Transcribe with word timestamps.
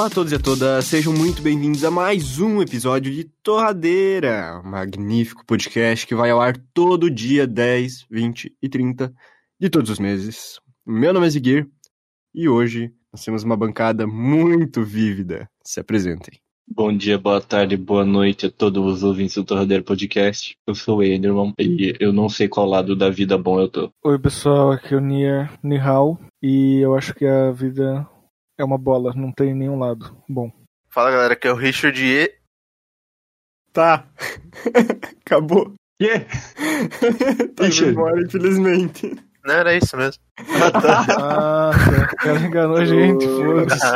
Olá 0.00 0.06
a 0.06 0.10
todos 0.10 0.32
e 0.32 0.36
a 0.36 0.38
todas, 0.38 0.86
sejam 0.86 1.12
muito 1.12 1.42
bem-vindos 1.42 1.84
a 1.84 1.90
mais 1.90 2.38
um 2.38 2.62
episódio 2.62 3.12
de 3.12 3.24
Torradeira, 3.42 4.58
um 4.64 4.70
magnífico 4.70 5.44
podcast 5.44 6.06
que 6.06 6.14
vai 6.14 6.30
ao 6.30 6.40
ar 6.40 6.56
todo 6.72 7.10
dia 7.10 7.46
10, 7.46 8.06
20 8.10 8.56
e 8.62 8.68
30 8.70 9.12
de 9.60 9.68
todos 9.68 9.90
os 9.90 9.98
meses. 9.98 10.58
Meu 10.86 11.12
nome 11.12 11.26
é 11.26 11.28
Ziguir 11.28 11.68
e 12.34 12.48
hoje 12.48 12.90
nós 13.12 13.22
temos 13.22 13.42
uma 13.42 13.58
bancada 13.58 14.06
muito 14.06 14.82
vívida. 14.82 15.46
Se 15.62 15.80
apresentem. 15.80 16.40
Bom 16.66 16.96
dia, 16.96 17.18
boa 17.18 17.42
tarde, 17.42 17.76
boa 17.76 18.02
noite 18.02 18.46
a 18.46 18.50
todos 18.50 18.82
os 18.82 19.02
ouvintes 19.02 19.34
do 19.34 19.44
Torradeiro 19.44 19.84
Podcast. 19.84 20.56
Eu 20.66 20.74
sou 20.74 21.00
o 21.00 21.04
Enderman 21.04 21.52
e 21.58 21.94
eu 22.00 22.10
não 22.10 22.30
sei 22.30 22.48
qual 22.48 22.66
lado 22.66 22.96
da 22.96 23.10
vida 23.10 23.36
bom 23.36 23.60
eu 23.60 23.68
tô. 23.68 23.90
Oi 24.02 24.18
pessoal, 24.18 24.72
aqui 24.72 24.94
é 24.94 24.96
o 24.96 25.00
Nier 25.00 25.50
Nihal 25.62 26.18
e 26.42 26.80
eu 26.80 26.96
acho 26.96 27.12
que 27.12 27.26
a 27.26 27.50
vida 27.50 28.08
é 28.60 28.64
uma 28.64 28.78
bola, 28.78 29.12
não 29.14 29.32
tem 29.32 29.54
nenhum 29.54 29.78
lado 29.78 30.16
bom. 30.28 30.52
Fala 30.88 31.10
galera, 31.10 31.34
aqui 31.34 31.48
é 31.48 31.52
o 31.52 31.56
Richard 31.56 32.02
E. 32.04 32.32
Tá. 33.72 34.06
Acabou. 35.24 35.74
Yeah. 36.00 36.26
tá 37.56 37.64
Richard. 37.64 37.92
embora, 37.92 38.20
infelizmente. 38.22 39.16
Não 39.44 39.54
era 39.54 39.74
isso 39.74 39.96
mesmo. 39.96 40.22
Ah, 40.38 40.80
tá. 40.80 41.06
Ah, 41.18 41.70
o 42.12 42.16
cara 42.16 42.40
enganou 42.40 42.76
a 42.76 42.84
gente, 42.84 43.26
foda-se. 43.26 43.86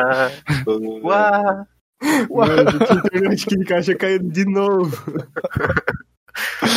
Uá. 1.02 1.66
Mano, 2.30 2.68
a 2.68 2.94
internet 2.94 3.46
que 3.46 3.54
encaixa 3.56 3.94
caindo 3.94 4.30
de 4.30 4.44
novo. 4.44 5.04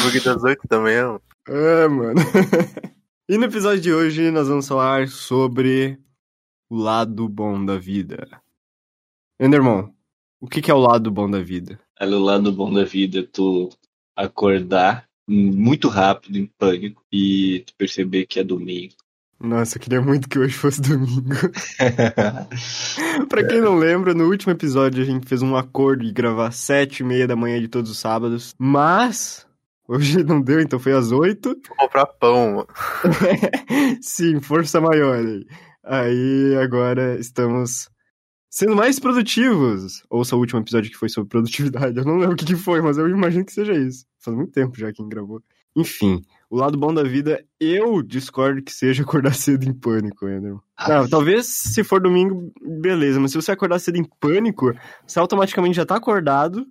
Bug 0.03 0.19
das 0.19 0.43
oito 0.43 0.67
também, 0.67 1.01
ó. 1.01 1.19
É, 1.47 1.87
mano. 1.87 2.19
E 3.29 3.37
no 3.37 3.45
episódio 3.45 3.81
de 3.81 3.93
hoje 3.93 4.31
nós 4.31 4.47
vamos 4.47 4.67
falar 4.67 5.07
sobre 5.07 5.99
o 6.69 6.75
lado 6.75 7.27
bom 7.27 7.63
da 7.63 7.77
vida. 7.77 8.27
Enderman, 9.39 9.93
o 10.39 10.47
que 10.47 10.61
que 10.61 10.71
é 10.71 10.73
o 10.73 10.79
lado 10.79 11.09
bom 11.11 11.29
da 11.29 11.41
vida? 11.41 11.79
Olha, 11.99 12.17
o 12.17 12.23
lado 12.23 12.51
bom 12.51 12.71
da 12.71 12.83
vida 12.83 13.19
é 13.19 13.23
tu 13.23 13.69
acordar 14.15 15.07
muito 15.27 15.89
rápido, 15.89 16.37
em 16.37 16.45
pânico, 16.45 17.03
e 17.11 17.63
tu 17.65 17.73
perceber 17.75 18.25
que 18.25 18.39
é 18.39 18.43
domingo. 18.43 18.93
Nossa, 19.39 19.77
eu 19.77 19.81
queria 19.81 20.01
muito 20.01 20.27
que 20.27 20.39
hoje 20.39 20.55
fosse 20.55 20.81
domingo. 20.81 21.35
pra 23.29 23.47
quem 23.47 23.61
não 23.61 23.75
lembra, 23.75 24.13
no 24.13 24.25
último 24.25 24.51
episódio 24.51 25.03
a 25.03 25.05
gente 25.05 25.27
fez 25.27 25.43
um 25.43 25.55
acordo 25.55 26.03
de 26.03 26.11
gravar 26.11 26.47
às 26.47 26.55
sete 26.55 27.01
e 27.01 27.03
meia 27.03 27.27
da 27.27 27.35
manhã 27.35 27.59
de 27.59 27.67
todos 27.67 27.91
os 27.91 27.99
sábados, 27.99 28.55
mas 28.57 29.45
hoje 29.87 30.23
não 30.25 30.41
deu, 30.41 30.59
então 30.59 30.79
foi 30.79 30.93
às 30.93 31.11
oito. 31.11 31.49
Vou 31.67 31.77
comprar 31.77 32.07
pão. 32.07 32.65
Sim, 34.01 34.39
força 34.39 34.81
maior 34.81 35.17
aí. 35.17 35.45
Aí 35.87 36.55
agora 36.61 37.17
estamos 37.17 37.89
sendo 38.49 38.75
mais 38.75 38.99
produtivos. 38.99 40.03
Ouça 40.09 40.35
o 40.35 40.39
último 40.39 40.59
episódio 40.59 40.91
que 40.91 40.97
foi 40.97 41.09
sobre 41.09 41.29
produtividade. 41.29 41.97
Eu 41.99 42.05
não 42.05 42.17
lembro 42.17 42.33
o 42.33 42.37
que, 42.37 42.45
que 42.45 42.55
foi, 42.55 42.81
mas 42.81 42.97
eu 42.97 43.07
imagino 43.07 43.45
que 43.45 43.53
seja 43.53 43.73
isso. 43.73 44.05
Faz 44.19 44.35
muito 44.35 44.51
tempo 44.51 44.77
já 44.77 44.91
quem 44.91 45.07
gravou. 45.07 45.41
Enfim, 45.75 46.23
o 46.49 46.57
lado 46.57 46.77
bom 46.77 46.91
da 46.91 47.03
vida, 47.03 47.45
eu 47.59 48.01
discordo 48.01 48.63
que 48.63 48.73
seja 48.73 49.03
acordar 49.03 49.33
cedo 49.35 49.63
em 49.63 49.73
pânico, 49.73 50.25
Andrew. 50.25 50.59
Não, 50.87 51.07
talvez 51.07 51.45
se 51.45 51.83
for 51.83 52.01
domingo, 52.01 52.51
beleza, 52.61 53.19
mas 53.19 53.31
se 53.31 53.37
você 53.37 53.51
acordar 53.51 53.79
cedo 53.79 53.97
em 53.97 54.03
pânico, 54.19 54.73
você 55.05 55.19
automaticamente 55.19 55.75
já 55.75 55.85
tá 55.85 55.95
acordado 55.95 56.65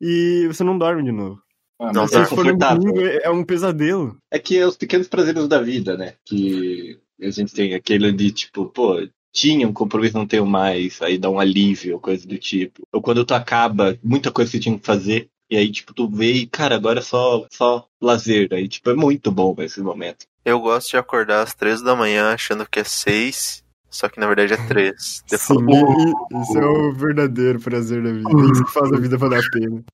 e 0.00 0.46
você 0.48 0.62
não 0.62 0.76
dorme 0.76 1.02
de 1.02 1.12
novo. 1.12 1.40
Ah, 1.80 1.92
Não, 1.92 2.06
Se 2.06 2.16
é 2.16 2.24
for 2.26 2.44
domingo, 2.44 3.00
é 3.00 3.22
é 3.24 3.30
um 3.30 3.42
pesadelo. 3.42 4.16
É 4.30 4.38
que 4.38 4.56
é 4.56 4.66
os 4.66 4.76
pequenos 4.76 5.08
prazeres 5.08 5.48
da 5.48 5.60
vida, 5.60 5.96
né? 5.96 6.14
Que 6.24 7.00
a 7.24 7.30
gente 7.30 7.54
tem 7.54 7.74
aquele 7.74 8.12
de 8.12 8.30
tipo, 8.30 8.66
pô, 8.66 9.06
tinha 9.32 9.66
um 9.66 9.72
compromisso, 9.72 10.16
não 10.16 10.26
tenho 10.26 10.46
mais, 10.46 11.00
aí 11.00 11.16
dá 11.16 11.30
um 11.30 11.40
alívio, 11.40 11.98
coisa 11.98 12.26
do 12.26 12.38
tipo. 12.38 12.82
Ou 12.92 13.00
quando 13.00 13.24
tu 13.24 13.34
acaba, 13.34 13.98
muita 14.02 14.30
coisa 14.30 14.50
que 14.50 14.58
tu 14.58 14.62
tinha 14.62 14.78
que 14.78 14.84
fazer, 14.84 15.28
e 15.50 15.56
aí, 15.56 15.70
tipo, 15.70 15.92
tu 15.92 16.08
vê 16.08 16.32
e, 16.32 16.46
cara, 16.46 16.76
agora 16.76 17.00
é 17.00 17.02
só, 17.02 17.46
só 17.50 17.86
lazer. 18.00 18.48
Aí, 18.52 18.66
tipo, 18.66 18.88
é 18.88 18.94
muito 18.94 19.30
bom 19.30 19.54
esse 19.58 19.82
momento. 19.82 20.24
Eu 20.44 20.58
gosto 20.60 20.90
de 20.90 20.96
acordar 20.96 21.42
às 21.42 21.54
três 21.54 21.82
da 21.82 21.94
manhã 21.94 22.32
achando 22.32 22.66
que 22.66 22.80
é 22.80 22.84
seis, 22.84 23.62
só 23.90 24.08
que 24.08 24.18
na 24.18 24.26
verdade 24.26 24.54
é 24.54 24.66
três. 24.66 25.22
Sim, 25.28 26.12
isso 26.42 26.58
é 26.58 26.66
o 26.66 26.94
verdadeiro 26.94 27.60
prazer 27.60 28.02
da 28.02 28.10
vida. 28.10 28.30
É 28.30 28.50
isso 28.50 28.64
que 28.64 28.72
faz 28.72 28.92
a 28.92 28.96
vida 28.96 29.18
valer 29.18 29.40
a 29.40 29.50
pena. 29.52 29.84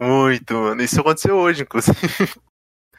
Muito, 0.00 0.54
mano. 0.54 0.82
Isso 0.82 1.00
aconteceu 1.00 1.36
hoje, 1.36 1.62
inclusive. 1.62 2.34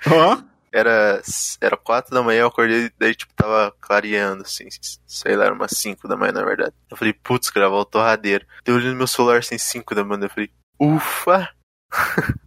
Ó, 0.07 0.41
Era, 0.75 1.21
era 1.61 1.77
quatro 1.77 2.13
da 2.13 2.21
manhã, 2.21 2.41
eu 2.41 2.47
acordei, 2.47 2.91
daí, 2.99 3.15
tipo, 3.15 3.33
tava 3.33 3.73
clareando, 3.79 4.43
assim, 4.43 4.67
sei 5.07 5.33
lá, 5.37 5.45
era 5.45 5.53
umas 5.53 5.71
cinco 5.71 6.05
da 6.05 6.17
manhã, 6.17 6.33
na 6.33 6.43
verdade. 6.43 6.73
Eu 6.91 6.97
falei, 6.97 7.13
putz, 7.13 7.49
gravar 7.49 7.77
o 7.77 7.85
torradeiro. 7.85 8.45
Deu 8.65 8.75
olhando 8.75 8.91
no 8.91 8.97
meu 8.97 9.07
celular, 9.07 9.37
assim, 9.37 9.57
cinco 9.57 9.95
da 9.95 10.03
manhã, 10.03 10.25
eu 10.25 10.29
falei, 10.29 10.51
ufa! 10.77 11.49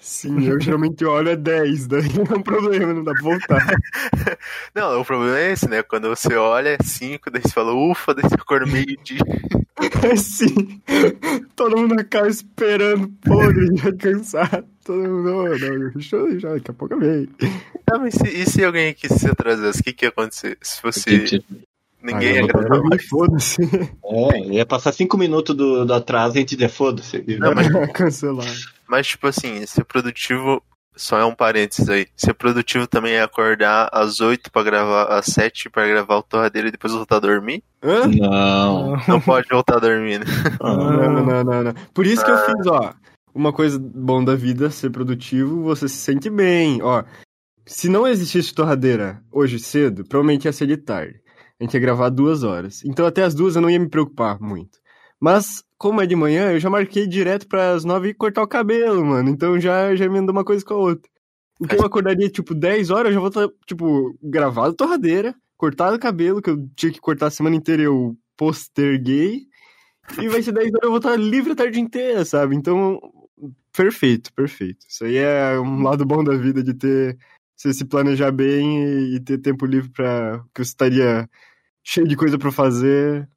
sim, 0.00 0.46
eu 0.46 0.60
geralmente 0.60 1.04
olho 1.04 1.30
é 1.30 1.36
10, 1.36 1.86
daí 1.86 2.08
não 2.12 2.24
é 2.34 2.38
um 2.38 2.42
problema, 2.42 2.92
não 2.92 3.04
dá 3.04 3.12
pra 3.12 3.22
voltar. 3.22 3.66
Não, 4.74 5.00
o 5.00 5.04
problema 5.04 5.38
é 5.38 5.52
esse, 5.52 5.68
né? 5.68 5.82
Quando 5.82 6.08
você 6.08 6.34
olha, 6.34 6.70
é 6.70 6.78
cinco, 6.82 7.30
daí 7.30 7.42
você 7.42 7.52
fala, 7.52 7.72
ufa, 7.72 8.14
daí 8.14 8.22
você 8.22 8.34
acorda 8.34 8.66
meio-dia. 8.66 9.20
Sim, 10.16 10.80
todo 11.54 11.76
mundo 11.76 11.94
na 11.94 12.04
casa 12.04 12.28
esperando, 12.28 13.08
podre, 13.24 13.76
já 13.76 13.92
cansado. 13.92 14.66
Todo 14.84 14.98
mundo, 14.98 15.22
não, 15.22 15.58
não, 15.58 15.90
deixa 15.90 16.16
eu 16.16 16.38
já, 16.38 16.50
daqui 16.50 16.70
a 16.70 16.74
pouco 16.74 16.94
eu 16.94 17.00
venho. 17.00 17.28
Ah, 17.90 17.98
mas 17.98 18.14
se, 18.14 18.28
e 18.28 18.44
se 18.46 18.64
alguém 18.64 18.88
aqui 18.88 19.08
se 19.08 19.28
atrasasse, 19.28 19.80
o 19.80 19.84
que 19.84 19.92
que 19.92 20.04
ia 20.04 20.10
acontecer? 20.10 20.58
Se 20.60 20.80
fosse. 20.80 21.44
Ninguém 22.04 22.28
Ah, 22.28 22.40
ia 22.42 22.46
gravar 22.46 22.98
Foda-se. 23.08 23.62
É, 24.04 24.38
ia 24.52 24.66
passar 24.66 24.92
cinco 24.92 25.16
minutos 25.16 25.56
do, 25.56 25.86
do 25.86 25.94
atraso 25.94 26.36
e 26.36 26.38
a 26.38 26.40
gente 26.40 26.54
dizer, 26.54 26.68
foda-se. 26.68 27.24
Não, 27.38 27.54
mas- 27.54 27.66
Cancelar. 27.94 28.46
Mas, 28.86 29.06
tipo 29.06 29.26
assim, 29.26 29.64
ser 29.66 29.84
produtivo. 29.84 30.62
Só 30.96 31.18
é 31.18 31.24
um 31.24 31.34
parênteses 31.34 31.88
aí. 31.88 32.06
Ser 32.14 32.34
produtivo 32.34 32.86
também 32.86 33.14
é 33.14 33.22
acordar 33.22 33.88
às 33.92 34.20
8 34.20 34.52
pra 34.52 34.62
gravar, 34.62 35.06
às 35.06 35.24
7 35.26 35.68
pra 35.68 35.88
gravar 35.88 36.18
o 36.18 36.22
torradeiro 36.22 36.68
e 36.68 36.70
depois 36.70 36.92
voltar 36.92 37.16
a 37.16 37.20
dormir? 37.20 37.64
Hã? 37.82 38.06
Não. 38.06 38.96
Não 39.08 39.20
pode 39.20 39.48
voltar 39.50 39.78
a 39.78 39.80
dormir, 39.80 40.20
né? 40.20 40.26
Não, 40.60 40.76
não, 41.24 41.44
não, 41.44 41.62
não. 41.64 41.74
Por 41.92 42.06
isso 42.06 42.24
que 42.24 42.30
eu 42.30 42.38
fiz, 42.46 42.66
ó. 42.68 42.92
Uma 43.34 43.52
coisa 43.52 43.76
bom 43.76 44.22
da 44.22 44.36
vida, 44.36 44.70
ser 44.70 44.90
produtivo, 44.90 45.64
você 45.64 45.88
se 45.88 45.96
sente 45.96 46.30
bem. 46.30 46.80
Ó, 46.80 47.02
se 47.66 47.88
não 47.88 48.06
existisse 48.06 48.54
torradeira 48.54 49.20
hoje 49.32 49.58
cedo, 49.58 50.04
provavelmente 50.04 50.44
ia 50.44 50.52
ser 50.52 50.68
de 50.68 50.76
tarde. 50.76 51.23
A 51.64 51.66
gente 51.66 51.74
ia 51.74 51.80
gravar 51.80 52.10
duas 52.10 52.42
horas. 52.42 52.84
Então 52.84 53.06
até 53.06 53.22
as 53.22 53.34
duas 53.34 53.56
eu 53.56 53.62
não 53.62 53.70
ia 53.70 53.80
me 53.80 53.88
preocupar 53.88 54.38
muito. 54.38 54.78
Mas, 55.18 55.64
como 55.78 56.02
é 56.02 56.06
de 56.06 56.14
manhã, 56.14 56.52
eu 56.52 56.60
já 56.60 56.68
marquei 56.68 57.06
direto 57.06 57.48
para 57.48 57.72
as 57.72 57.82
nove 57.82 58.10
e 58.10 58.14
cortar 58.14 58.42
o 58.42 58.46
cabelo, 58.46 59.02
mano. 59.02 59.30
Então 59.30 59.58
já, 59.58 59.96
já 59.96 60.04
emendou 60.04 60.34
uma 60.34 60.44
coisa 60.44 60.62
com 60.62 60.74
a 60.74 60.76
outra. 60.76 61.10
Então 61.58 61.78
eu 61.78 61.86
acordaria, 61.86 62.28
tipo, 62.28 62.54
10 62.54 62.90
horas, 62.90 63.06
eu 63.06 63.14
já 63.14 63.20
vou 63.20 63.28
estar, 63.28 63.48
tipo, 63.66 64.14
gravado 64.22 64.74
torradeira, 64.74 65.34
cortado 65.56 65.96
o 65.96 65.98
cabelo, 65.98 66.42
que 66.42 66.50
eu 66.50 66.68
tinha 66.76 66.92
que 66.92 67.00
cortar 67.00 67.28
a 67.28 67.30
semana 67.30 67.56
inteira 67.56 67.82
eu 67.82 68.14
posterguei. 68.36 69.46
E 70.20 70.28
vai 70.28 70.42
ser 70.42 70.52
10 70.52 70.66
horas, 70.66 70.82
eu 70.82 70.90
vou 70.90 70.98
estar 70.98 71.16
livre 71.16 71.52
a 71.52 71.56
tarde 71.56 71.80
inteira, 71.80 72.26
sabe? 72.26 72.54
Então, 72.54 73.00
perfeito, 73.74 74.30
perfeito. 74.34 74.84
Isso 74.86 75.06
aí 75.06 75.16
é 75.16 75.58
um 75.58 75.82
lado 75.82 76.04
bom 76.04 76.22
da 76.22 76.36
vida 76.36 76.62
de 76.62 76.74
ter. 76.74 77.16
Você 77.56 77.72
se 77.72 77.86
planejar 77.86 78.30
bem 78.30 78.84
e, 78.84 79.16
e 79.16 79.20
ter 79.20 79.38
tempo 79.38 79.64
livre 79.64 79.90
pra. 79.90 80.44
que 80.52 80.62
você 80.62 80.70
estaria 80.70 81.26
cheio 81.84 82.08
de 82.08 82.16
coisa 82.16 82.38
pra 82.38 82.50
fazer, 82.50 83.28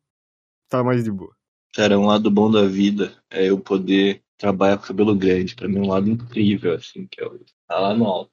tá 0.70 0.84
mais 0.84 1.04
de 1.04 1.12
boa. 1.12 1.36
Cara, 1.76 2.00
um 2.00 2.06
lado 2.08 2.32
bom 2.32 2.50
da 2.50 2.66
vida 2.66 3.14
é 3.30 3.50
eu 3.50 3.60
poder 3.60 4.24
trabalhar 4.38 4.78
com 4.78 4.86
cabelo 4.88 5.14
grande. 5.16 5.56
Pra 5.56 5.68
mim 5.68 5.78
é 5.78 5.82
um 5.82 5.88
lado 5.88 6.10
incrível, 6.10 6.74
assim, 6.74 7.06
que 7.12 7.22
é 7.22 7.26
o- 7.28 7.40
tá 7.68 7.78
lá 7.80 7.94
no 7.94 8.06
alto. 8.06 8.32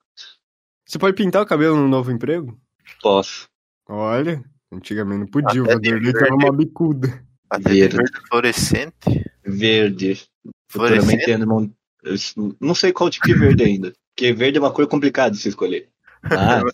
Você 0.86 0.98
pode 0.98 1.16
pintar 1.16 1.42
o 1.42 1.46
cabelo 1.46 1.76
no 1.76 1.88
novo 1.88 2.10
emprego? 2.10 2.58
Posso. 3.02 3.48
Olha, 3.88 4.42
antigamente 4.72 5.20
não 5.20 5.26
podia, 5.26 5.62
o 5.62 5.66
Vanderlei 5.66 6.12
tava 6.12 6.34
uma 6.34 6.52
bicuda. 6.52 7.22
Até 7.50 7.70
Verde. 7.70 7.96
verde 7.96 8.12
fluorescente. 8.28 9.24
Verde. 9.44 10.22
Fluorescente? 10.70 11.10
Futuramente 11.26 11.30
Enderman. 11.30 11.74
eu 12.02 12.56
Não 12.60 12.74
sei 12.74 12.92
qual 12.92 13.10
tipo 13.10 13.26
de 13.26 13.34
verde 13.34 13.62
ainda. 13.62 13.92
Porque 14.14 14.32
verde 14.32 14.58
é 14.58 14.60
uma 14.60 14.72
cor 14.72 14.86
complicada 14.86 15.30
de 15.32 15.38
se 15.38 15.48
escolher. 15.48 15.88
Mas, 16.64 16.72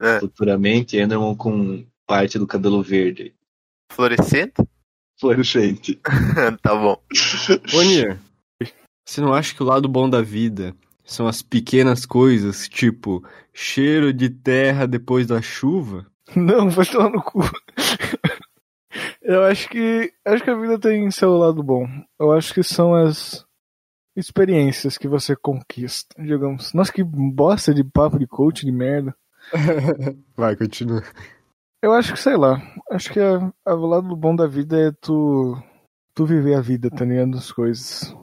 É. 0.00 0.18
futuramente 0.20 0.96
Enderman 0.98 1.34
com 1.36 1.84
parte 2.10 2.40
do 2.40 2.46
cabelo 2.46 2.82
verde. 2.82 3.32
Fluorescente? 3.92 4.66
Fluorescente. 5.16 5.94
tá 6.60 6.74
bom. 6.74 7.00
Nier, 7.72 8.18
você 9.04 9.20
não 9.20 9.32
acha 9.32 9.54
que 9.54 9.62
o 9.62 9.66
lado 9.66 9.88
bom 9.88 10.10
da 10.10 10.20
vida 10.20 10.74
são 11.04 11.28
as 11.28 11.40
pequenas 11.40 12.04
coisas, 12.04 12.68
tipo 12.68 13.24
cheiro 13.52 14.12
de 14.12 14.28
terra 14.28 14.86
depois 14.86 15.28
da 15.28 15.40
chuva? 15.40 16.04
Não, 16.34 16.68
vai 16.68 16.84
tomar 16.84 17.10
no 17.10 17.22
cu. 17.22 17.42
Eu 19.22 19.44
acho 19.44 19.68
que 19.68 20.12
acho 20.24 20.42
que 20.42 20.50
a 20.50 20.58
vida 20.58 20.76
tem 20.80 21.08
seu 21.12 21.36
lado 21.36 21.62
bom. 21.62 21.86
Eu 22.18 22.32
acho 22.32 22.52
que 22.52 22.64
são 22.64 22.92
as 22.92 23.46
experiências 24.16 24.98
que 24.98 25.06
você 25.06 25.36
conquista, 25.36 26.20
digamos. 26.20 26.72
Nossa, 26.72 26.92
que 26.92 27.04
bosta 27.04 27.72
de 27.72 27.84
papo 27.84 28.18
de 28.18 28.26
coach 28.26 28.66
de 28.66 28.72
merda. 28.72 29.14
Vai, 30.36 30.56
continua. 30.56 31.04
Eu 31.82 31.92
acho 31.92 32.12
que, 32.12 32.20
sei 32.20 32.36
lá, 32.36 32.60
acho 32.90 33.12
que 33.12 33.18
a, 33.20 33.52
a- 33.64 33.74
o 33.74 33.86
lado 33.86 34.14
bom 34.16 34.34
da 34.36 34.46
vida 34.46 34.78
é 34.88 34.92
tu 34.92 35.56
tu 36.14 36.26
viver 36.26 36.54
a 36.54 36.60
vida, 36.60 36.90
tá 36.90 37.04
ligado? 37.04 37.38
As 37.38 37.50
coisas. 37.50 38.14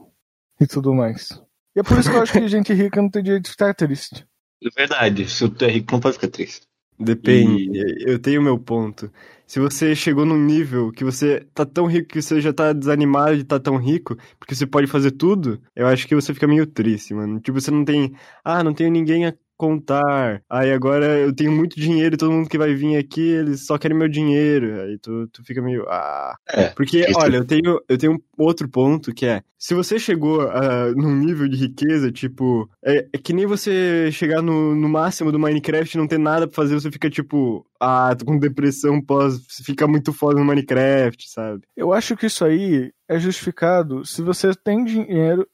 E 0.60 0.66
tudo 0.66 0.94
mais. 0.94 1.30
E 1.74 1.80
é 1.80 1.82
por 1.82 1.98
isso 1.98 2.10
que 2.10 2.16
eu 2.16 2.22
acho 2.22 2.32
que 2.32 2.46
gente 2.48 2.72
rica 2.72 3.00
não 3.02 3.10
tem 3.10 3.22
direito 3.22 3.44
de 3.44 3.50
ficar 3.50 3.74
triste. 3.74 4.26
É 4.62 4.68
verdade, 4.76 5.28
se 5.28 5.48
tu 5.48 5.64
é 5.64 5.68
rico, 5.70 5.92
não 5.92 6.00
pode 6.00 6.14
ficar 6.14 6.28
triste. 6.28 6.66
Depende. 6.98 7.70
Eu 8.04 8.18
tenho 8.18 8.42
meu 8.42 8.58
ponto. 8.58 9.10
Se 9.46 9.60
você 9.60 9.94
chegou 9.94 10.26
num 10.26 10.36
nível 10.44 10.90
que 10.90 11.04
você 11.04 11.46
tá 11.54 11.64
tão 11.64 11.86
rico 11.86 12.08
que 12.08 12.20
você 12.20 12.40
já 12.40 12.52
tá 12.52 12.72
desanimado 12.72 13.36
de 13.36 13.42
estar 13.42 13.58
tá 13.58 13.62
tão 13.62 13.76
rico, 13.76 14.16
porque 14.38 14.54
você 14.54 14.66
pode 14.66 14.88
fazer 14.88 15.12
tudo, 15.12 15.62
eu 15.76 15.86
acho 15.86 16.08
que 16.08 16.14
você 16.14 16.34
fica 16.34 16.46
meio 16.48 16.66
triste, 16.66 17.14
mano. 17.14 17.40
Tipo, 17.40 17.60
você 17.60 17.70
não 17.70 17.84
tem. 17.84 18.14
Ah, 18.44 18.64
não 18.64 18.74
tenho 18.74 18.90
ninguém 18.90 19.26
a 19.26 19.34
contar. 19.58 20.42
Aí 20.48 20.72
agora 20.72 21.04
eu 21.18 21.34
tenho 21.34 21.52
muito 21.52 21.78
dinheiro 21.78 22.14
e 22.14 22.18
todo 22.18 22.32
mundo 22.32 22.48
que 22.48 22.56
vai 22.56 22.72
vir 22.74 22.96
aqui, 22.96 23.20
eles 23.20 23.66
só 23.66 23.76
querem 23.76 23.96
meu 23.96 24.08
dinheiro. 24.08 24.80
Aí 24.82 24.98
tu, 24.98 25.26
tu 25.28 25.44
fica 25.44 25.60
meio. 25.60 25.84
Ah. 25.88 26.34
É, 26.48 26.68
Porque, 26.68 27.00
isso- 27.00 27.18
olha, 27.18 27.36
eu 27.38 27.44
tenho, 27.44 27.80
eu 27.88 27.98
tenho 27.98 28.12
um 28.14 28.18
outro 28.38 28.68
ponto 28.68 29.12
que 29.12 29.26
é: 29.26 29.42
se 29.58 29.74
você 29.74 29.98
chegou 29.98 30.42
ah, 30.42 30.92
num 30.96 31.14
nível 31.16 31.48
de 31.48 31.56
riqueza, 31.56 32.10
tipo, 32.12 32.70
é, 32.84 33.06
é 33.12 33.18
que 33.18 33.32
nem 33.32 33.44
você 33.46 34.10
chegar 34.12 34.40
no, 34.40 34.74
no 34.74 34.88
máximo 34.88 35.32
do 35.32 35.38
Minecraft 35.38 35.94
e 35.96 35.98
não 36.00 36.06
ter 36.06 36.18
nada 36.18 36.46
pra 36.46 36.54
fazer, 36.56 36.74
você 36.74 36.90
fica 36.90 37.10
tipo, 37.10 37.66
ah, 37.80 38.14
tô 38.16 38.24
com 38.24 38.38
depressão 38.38 39.02
pós, 39.02 39.40
fica 39.64 39.86
muito 39.88 40.12
foda 40.12 40.38
no 40.38 40.44
Minecraft, 40.46 41.28
sabe? 41.28 41.62
Eu 41.76 41.92
acho 41.92 42.16
que 42.16 42.26
isso 42.26 42.44
aí 42.44 42.92
é 43.08 43.18
justificado 43.18 44.04
se 44.04 44.22
você 44.22 44.52
tem 44.54 44.84
dinheiro 44.84 45.46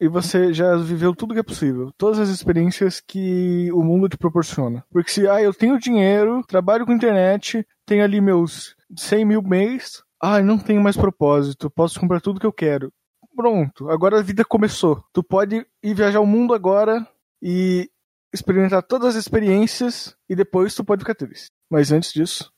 e 0.00 0.08
você 0.08 0.52
já 0.52 0.76
viveu 0.76 1.14
tudo 1.14 1.34
que 1.34 1.40
é 1.40 1.44
possível. 1.44 1.92
Todas 1.96 2.18
as 2.18 2.28
experiências 2.28 3.00
que 3.00 3.70
o 3.72 3.82
mundo 3.82 4.08
te 4.08 4.16
proporciona. 4.16 4.84
Porque 4.90 5.10
se, 5.10 5.28
ah, 5.28 5.40
eu 5.40 5.54
tenho 5.54 5.78
dinheiro, 5.78 6.42
trabalho 6.46 6.84
com 6.84 6.92
internet, 6.92 7.66
tenho 7.86 8.02
ali 8.02 8.20
meus 8.20 8.74
100 8.96 9.24
mil 9.24 9.42
mês, 9.42 10.02
ah, 10.20 10.40
não 10.42 10.58
tenho 10.58 10.82
mais 10.82 10.96
propósito, 10.96 11.70
posso 11.70 12.00
comprar 12.00 12.20
tudo 12.20 12.40
que 12.40 12.46
eu 12.46 12.52
quero. 12.52 12.92
Pronto, 13.36 13.88
agora 13.88 14.18
a 14.18 14.22
vida 14.22 14.44
começou. 14.44 15.04
Tu 15.12 15.22
pode 15.22 15.64
ir 15.82 15.94
viajar 15.94 16.20
o 16.20 16.26
mundo 16.26 16.54
agora 16.54 17.06
e 17.40 17.88
experimentar 18.32 18.82
todas 18.82 19.14
as 19.14 19.22
experiências 19.22 20.16
e 20.28 20.34
depois 20.34 20.74
tu 20.74 20.84
pode 20.84 21.02
ficar 21.02 21.14
triste. 21.14 21.50
Mas 21.70 21.92
antes 21.92 22.12
disso, 22.12 22.52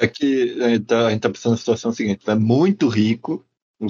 É 0.00 0.06
que 0.06 0.60
a 0.62 0.68
gente 0.68 0.84
tá, 0.84 1.06
a 1.06 1.10
gente 1.10 1.20
tá 1.20 1.30
pensando 1.30 1.52
na 1.52 1.58
situação 1.58 1.92
seguinte, 1.92 2.24
tu 2.24 2.30
é 2.30 2.34
muito 2.34 2.86
rico, 2.86 3.44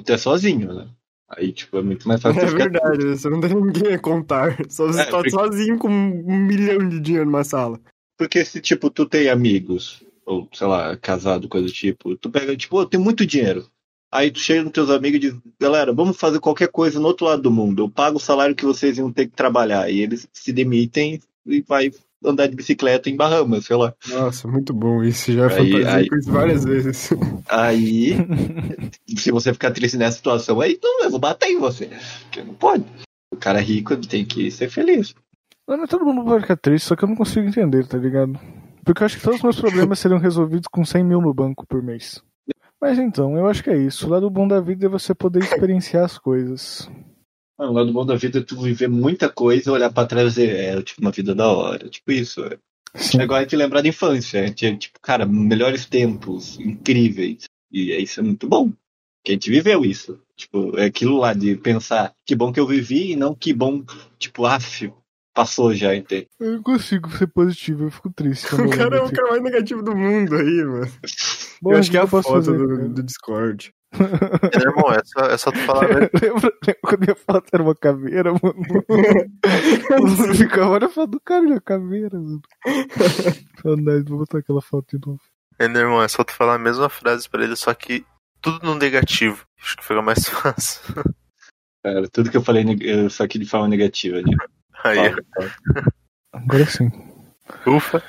tu 0.04 0.12
é 0.12 0.16
sozinho, 0.16 0.72
né? 0.72 0.88
Aí, 1.30 1.52
tipo, 1.52 1.76
é 1.78 1.82
muito 1.82 2.06
mais 2.08 2.20
fácil 2.20 2.40
É 2.42 2.46
verdade, 2.46 3.04
você 3.04 3.30
não 3.30 3.40
tem 3.40 3.54
ninguém 3.54 3.94
a 3.94 3.98
contar. 3.98 4.56
Só 4.68 4.86
você 4.86 5.02
É, 5.02 5.04
tá 5.04 5.10
porque- 5.18 5.30
sozinho 5.30 5.78
com 5.78 5.88
um 5.88 6.36
milhão 6.46 6.88
de 6.88 6.98
dinheiro 7.00 7.26
numa 7.26 7.44
sala. 7.44 7.78
Porque 8.18 8.44
se, 8.44 8.60
tipo, 8.60 8.90
tu 8.90 9.06
tem 9.06 9.28
amigos, 9.28 10.02
ou, 10.26 10.48
sei 10.52 10.66
lá, 10.66 10.96
casado, 10.96 11.48
coisa 11.48 11.66
do 11.66 11.72
tipo, 11.72 12.16
tu 12.16 12.28
pega, 12.30 12.56
tipo, 12.56 12.76
"Ô, 12.76 12.82
eu 12.82 12.86
tenho 12.86 13.02
muito 13.02 13.24
dinheiro. 13.24 13.66
Aí 14.12 14.30
tu 14.30 14.40
chega 14.40 14.64
nos 14.64 14.72
teus 14.72 14.90
amigos 14.90 15.16
e 15.18 15.20
diz, 15.20 15.36
galera, 15.58 15.92
vamos 15.92 16.16
fazer 16.16 16.40
qualquer 16.40 16.66
coisa 16.68 16.98
no 16.98 17.06
outro 17.06 17.26
lado 17.26 17.42
do 17.42 17.50
mundo. 17.50 17.82
Eu 17.84 17.88
pago 17.88 18.16
o 18.16 18.20
salário 18.20 18.56
que 18.56 18.64
vocês 18.66 18.98
iam 18.98 19.12
ter 19.12 19.26
que 19.26 19.36
trabalhar. 19.36 19.88
E 19.88 20.00
eles 20.00 20.28
se 20.32 20.52
demitem 20.52 21.20
e 21.46 21.62
vai 21.62 21.92
andar 22.24 22.46
de 22.48 22.56
bicicleta 22.56 23.08
em 23.08 23.16
Bahamas, 23.16 23.64
sei 23.66 23.76
lá. 23.76 23.94
Nossa, 24.08 24.46
muito 24.48 24.72
bom 24.74 25.02
isso. 25.02 25.32
Já 25.32 25.48
Aí- 25.48 25.84
aí- 25.86 26.08
com 26.08 26.16
isso 26.16 26.30
várias 26.30 26.64
vezes. 26.64 27.10
Aí, 27.48 28.14
se 29.16 29.30
você 29.30 29.52
ficar 29.52 29.70
triste 29.70 29.96
nessa 29.96 30.16
situação, 30.18 30.60
aí 30.60 30.78
não, 30.82 31.02
eu 31.04 31.10
vou 31.10 31.18
bater 31.20 31.48
em 31.48 31.58
você. 31.58 31.90
Porque 32.22 32.42
não 32.42 32.54
pode. 32.54 32.84
O 33.32 33.36
cara 33.36 33.60
rico 33.60 33.92
ele 33.92 34.06
tem 34.06 34.24
que 34.24 34.50
ser 34.50 34.68
feliz. 34.68 35.14
Não, 35.66 35.76
não, 35.76 35.86
todo 35.86 36.04
mundo 36.04 36.24
pode 36.24 36.42
ficar 36.42 36.56
triste, 36.56 36.86
só 36.86 36.96
que 36.96 37.04
eu 37.04 37.08
não 37.08 37.16
consigo 37.16 37.46
entender, 37.46 37.86
tá 37.86 37.96
ligado? 37.96 38.38
Porque 38.84 39.02
eu 39.02 39.06
acho 39.06 39.16
que 39.18 39.22
todos 39.22 39.38
os 39.38 39.42
meus 39.44 39.60
problemas 39.60 39.98
seriam 40.00 40.18
resolvidos 40.18 40.66
com 40.70 40.84
100 40.84 41.04
mil 41.04 41.20
no 41.20 41.32
banco 41.32 41.64
por 41.66 41.82
mês. 41.82 42.22
Mas 42.80 42.98
então, 42.98 43.36
eu 43.36 43.46
acho 43.46 43.62
que 43.62 43.70
é 43.70 43.76
isso. 43.76 44.06
O 44.06 44.10
lado 44.10 44.28
bom 44.30 44.48
da 44.48 44.58
vida 44.60 44.86
é 44.86 44.88
você 44.88 45.14
poder 45.14 45.40
experienciar 45.40 46.04
as 46.04 46.18
coisas. 46.18 46.90
Ah, 47.60 47.68
O 47.68 47.72
lado 47.74 47.92
bom 47.92 48.06
da 48.06 48.16
vida 48.16 48.38
é 48.38 48.42
tu 48.42 48.58
viver 48.58 48.88
muita 48.88 49.28
coisa, 49.28 49.70
olhar 49.70 49.92
pra 49.92 50.06
trás 50.06 50.26
e 50.26 50.28
dizer, 50.30 50.56
é, 50.56 50.82
tive 50.82 51.02
uma 51.02 51.10
vida 51.10 51.34
da 51.34 51.46
hora. 51.46 51.90
Tipo 51.90 52.10
isso. 52.10 52.42
É. 52.42 52.56
Sim. 52.94 53.20
Agora 53.20 53.40
a 53.40 53.42
gente 53.42 53.54
lembrar 53.54 53.82
da 53.82 53.88
infância. 53.88 54.42
A 54.42 54.46
gente, 54.46 54.76
tipo, 54.78 54.98
cara, 55.00 55.26
melhores 55.26 55.84
tempos, 55.84 56.58
incríveis. 56.58 57.44
E 57.70 57.92
isso 58.02 58.20
é 58.20 58.22
muito 58.22 58.48
bom. 58.48 58.72
Que 59.22 59.32
a 59.32 59.34
gente 59.34 59.50
viveu 59.50 59.84
isso. 59.84 60.18
Tipo, 60.34 60.78
é 60.78 60.86
aquilo 60.86 61.18
lá 61.18 61.34
de 61.34 61.54
pensar 61.56 62.14
que 62.24 62.34
bom 62.34 62.50
que 62.50 62.58
eu 62.58 62.66
vivi 62.66 63.12
e 63.12 63.16
não 63.16 63.34
que 63.34 63.52
bom, 63.52 63.84
tipo, 64.18 64.46
af, 64.46 64.90
passou 65.34 65.74
já, 65.74 65.94
entende? 65.94 66.28
Eu 66.40 66.52
não 66.52 66.62
consigo 66.62 67.10
ser 67.10 67.26
positivo, 67.26 67.84
eu 67.84 67.90
fico 67.90 68.10
triste. 68.10 68.54
O 68.54 68.60
eu 68.64 68.70
cara 68.70 68.96
é 68.96 69.00
o 69.02 69.12
cara 69.12 69.28
mais 69.28 69.42
negativo 69.42 69.82
do 69.82 69.94
mundo 69.94 70.34
aí, 70.34 70.64
mano. 70.64 70.90
Bom, 71.60 71.72
eu 71.72 71.78
acho 71.78 71.90
que 71.90 71.98
é 71.98 72.00
a 72.00 72.06
foto 72.06 72.26
fazer, 72.26 72.56
do, 72.56 72.88
do 72.88 73.02
Discord. 73.02 73.70
Meu 73.92 74.70
irmão, 74.72 74.92
é 74.92 75.00
só, 75.04 75.20
é 75.26 75.36
só 75.36 75.50
tu 75.50 75.58
falar 75.60 75.88
mesmo. 75.88 76.10
Lembra, 76.22 76.52
lembra 76.66 76.78
quando 76.82 77.00
minha 77.00 77.16
foto 77.16 77.46
era 77.52 77.62
uma 77.62 77.74
caveira, 77.74 78.32
mano? 78.32 78.54
Mundo 80.00 80.34
ficava, 80.36 80.70
olha 80.70 80.86
a 80.86 80.90
foto 80.90 81.10
do 81.12 81.20
cara, 81.20 81.44
uma 81.44 81.60
caveira, 81.60 82.18
mano. 82.18 82.40
Saudade, 83.62 84.04
vou 84.08 84.18
botar 84.18 84.38
aquela 84.38 84.62
foto 84.62 84.96
de 84.98 85.06
novo. 85.06 85.20
É, 85.58 85.68
meu 85.68 85.82
irmão, 85.82 86.02
é 86.02 86.08
só 86.08 86.22
tu 86.24 86.32
falar 86.32 86.54
a 86.54 86.58
mesma 86.58 86.88
frase 86.88 87.28
pra 87.28 87.42
ele, 87.44 87.56
só 87.56 87.74
que 87.74 88.04
tudo 88.40 88.64
no 88.64 88.74
negativo. 88.74 89.44
Acho 89.60 89.76
que 89.76 89.84
fica 89.84 90.00
mais 90.02 90.24
fácil. 90.28 90.80
Cara, 91.84 92.08
tudo 92.08 92.30
que 92.30 92.36
eu 92.36 92.42
falei, 92.42 92.64
eu- 92.80 93.10
só 93.10 93.26
que 93.26 93.38
de 93.38 93.46
forma 93.46 93.68
negativa. 93.68 94.20
Né? 94.22 94.36
Aí, 94.84 94.98
Agora 96.32 96.64
sim. 96.66 96.90
ufa. 97.66 98.02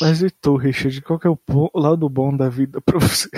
Mas 0.00 0.22
e 0.22 0.30
tu, 0.30 0.56
Richard, 0.56 1.00
qual 1.02 1.18
que 1.18 1.26
é 1.26 1.30
o 1.30 1.38
lado 1.74 2.08
bom 2.08 2.36
da 2.36 2.48
vida 2.48 2.80
pra 2.80 2.98
você? 2.98 3.28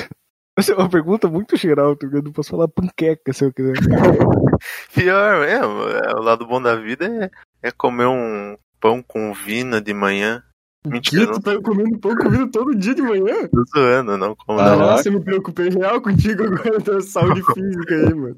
Essa 0.57 0.73
é 0.73 0.77
uma 0.77 0.89
pergunta 0.89 1.29
muito 1.29 1.57
geral, 1.57 1.97
tá 1.97 2.07
ligado? 2.07 2.29
Eu 2.29 2.33
posso 2.33 2.51
falar 2.51 2.69
panqueca 2.69 3.33
se 3.33 3.45
eu 3.45 3.53
quiser. 3.53 3.73
Pior 4.95 5.41
mesmo, 5.41 5.83
é, 5.89 6.15
o 6.15 6.23
lado 6.23 6.47
bom 6.47 6.63
da 6.63 6.77
vida 6.77 7.07
é, 7.07 7.69
é 7.69 7.71
comer 7.73 8.07
um 8.07 8.57
pão 8.79 9.03
com 9.03 9.35
vina 9.35 9.81
de 9.81 9.93
manhã. 9.93 10.45
Mentira, 10.87 11.27
Que 11.27 11.33
não 11.33 11.41
tu 11.41 11.43
tá 11.43 11.61
comendo 11.61 11.99
pão 11.99 12.15
comido 12.15 12.49
todo 12.51 12.75
dia 12.75 12.95
de 12.95 13.03
manhã? 13.03 13.49
tô 13.51 13.65
zoando, 13.75 14.17
não 14.17 14.37
como 14.37 14.61
Ah, 14.61 14.71
não. 14.71 14.79
Nossa, 14.79 15.09
eu 15.09 15.15
me 15.15 15.25
preocupei 15.25 15.71
real 15.71 16.01
contigo 16.01 16.45
agora 16.47 16.79
da 16.79 17.01
saúde 17.01 17.43
física 17.53 17.95
aí, 17.95 18.15
mano. 18.15 18.37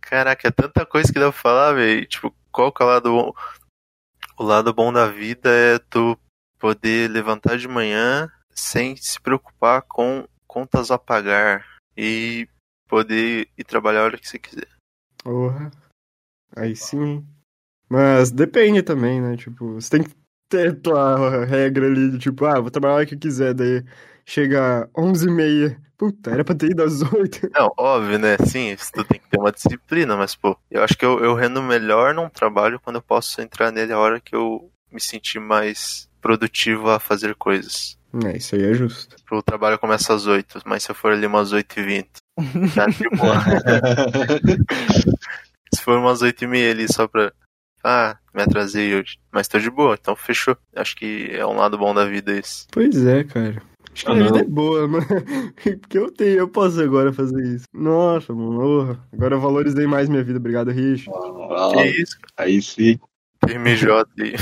Caraca, 0.00 0.48
é 0.48 0.50
tanta 0.50 0.86
coisa 0.86 1.12
que 1.12 1.18
dá 1.18 1.30
pra 1.30 1.32
falar, 1.32 1.72
velho. 1.74 2.06
Tipo, 2.06 2.34
qual 2.50 2.72
que 2.72 2.82
é 2.82 2.86
o 2.86 2.88
lado 2.88 3.10
bom? 3.10 3.34
O 4.38 4.44
lado 4.44 4.72
bom 4.72 4.90
da 4.90 5.06
vida 5.08 5.50
é 5.50 5.78
tu 5.78 6.16
poder 6.58 7.10
levantar 7.10 7.58
de 7.58 7.68
manhã 7.68 8.30
sem 8.60 8.96
se 8.96 9.20
preocupar 9.20 9.82
com 9.82 10.26
contas 10.46 10.90
a 10.90 10.98
pagar 10.98 11.66
e 11.96 12.46
poder 12.88 13.48
ir 13.56 13.64
trabalhar 13.64 14.00
a 14.00 14.04
hora 14.04 14.18
que 14.18 14.28
você 14.28 14.38
quiser. 14.38 14.68
Porra. 15.22 15.70
Aí 16.54 16.76
sim. 16.76 17.24
Mas 17.88 18.30
depende 18.30 18.82
também, 18.82 19.20
né? 19.20 19.36
Tipo, 19.36 19.74
você 19.74 19.90
tem 19.90 20.02
que 20.02 20.14
ter 20.48 20.80
tua 20.80 21.44
regra 21.44 21.86
ali 21.86 22.10
de 22.10 22.18
tipo, 22.18 22.44
ah, 22.44 22.60
vou 22.60 22.70
trabalhar 22.70 22.94
a 22.94 22.96
hora 22.98 23.06
que 23.06 23.14
eu 23.14 23.18
quiser, 23.18 23.54
daí 23.54 23.84
chega 24.24 24.88
11h30. 24.96 25.80
Puta, 25.96 26.30
era 26.30 26.42
pra 26.42 26.54
ter 26.54 26.70
ido 26.70 26.82
às 26.82 27.02
8. 27.02 27.50
Não, 27.52 27.70
óbvio, 27.76 28.18
né? 28.18 28.38
Sim, 28.46 28.74
tu 28.94 29.04
tem 29.04 29.20
que 29.20 29.28
ter 29.28 29.38
uma 29.38 29.52
disciplina, 29.52 30.16
mas, 30.16 30.34
pô, 30.34 30.56
eu 30.70 30.82
acho 30.82 30.96
que 30.96 31.04
eu, 31.04 31.22
eu 31.22 31.34
rendo 31.34 31.62
melhor 31.62 32.14
num 32.14 32.28
trabalho 32.28 32.80
quando 32.80 32.96
eu 32.96 33.02
posso 33.02 33.40
entrar 33.42 33.70
nele 33.70 33.92
a 33.92 33.98
hora 33.98 34.18
que 34.18 34.34
eu 34.34 34.70
me 34.90 34.98
sentir 35.00 35.38
mais 35.38 36.08
produtivo 36.20 36.88
a 36.88 36.98
fazer 36.98 37.34
coisas. 37.34 37.98
É, 38.24 38.36
isso 38.36 38.54
aí 38.56 38.64
é 38.64 38.74
justo. 38.74 39.14
O 39.30 39.42
trabalho 39.42 39.78
começa 39.78 40.12
às 40.14 40.26
8, 40.26 40.60
mas 40.64 40.82
se 40.82 40.90
eu 40.90 40.94
for 40.94 41.12
ali 41.12 41.26
umas 41.26 41.52
8h20, 41.52 42.06
tá 42.74 42.86
de 42.86 43.08
boa. 43.10 43.36
Se 45.72 45.82
for 45.82 45.98
umas 45.98 46.20
8 46.20 46.42
e 46.42 46.46
meia 46.48 46.72
ali 46.72 46.92
só 46.92 47.06
pra. 47.06 47.32
Ah, 47.84 48.18
me 48.34 48.42
atrasei 48.42 48.94
hoje. 48.94 49.18
Mas 49.32 49.46
tô 49.48 49.58
de 49.58 49.70
boa, 49.70 49.96
então 49.98 50.14
fechou. 50.16 50.56
Acho 50.74 50.96
que 50.96 51.28
é 51.32 51.46
um 51.46 51.54
lado 51.56 51.78
bom 51.78 51.94
da 51.94 52.04
vida 52.04 52.36
esse. 52.36 52.66
Pois 52.72 53.06
é, 53.06 53.22
cara. 53.24 53.62
Acho 53.92 54.04
que 54.04 54.10
Ah, 54.10 54.14
a 54.14 54.18
vida 54.18 54.30
não. 54.32 54.38
é 54.40 54.44
boa, 54.44 54.88
mano. 54.88 55.06
Porque 55.80 55.96
eu 55.98 56.10
tenho, 56.12 56.38
eu 56.38 56.48
posso 56.48 56.80
agora 56.82 57.12
fazer 57.12 57.40
isso. 57.42 57.64
Nossa, 57.72 58.34
mano. 58.34 58.58
porra. 58.60 59.08
Agora 59.12 59.36
eu 59.36 59.40
valorizei 59.40 59.86
mais 59.86 60.08
minha 60.08 60.22
vida. 60.24 60.38
Obrigado, 60.38 60.70
Rich. 60.72 61.08
Ah, 61.08 61.70
Que 61.72 62.02
isso, 62.02 62.16
aí 62.36 62.60
sim. 62.60 62.98
TMJ 63.52 63.90
aí. 64.20 64.34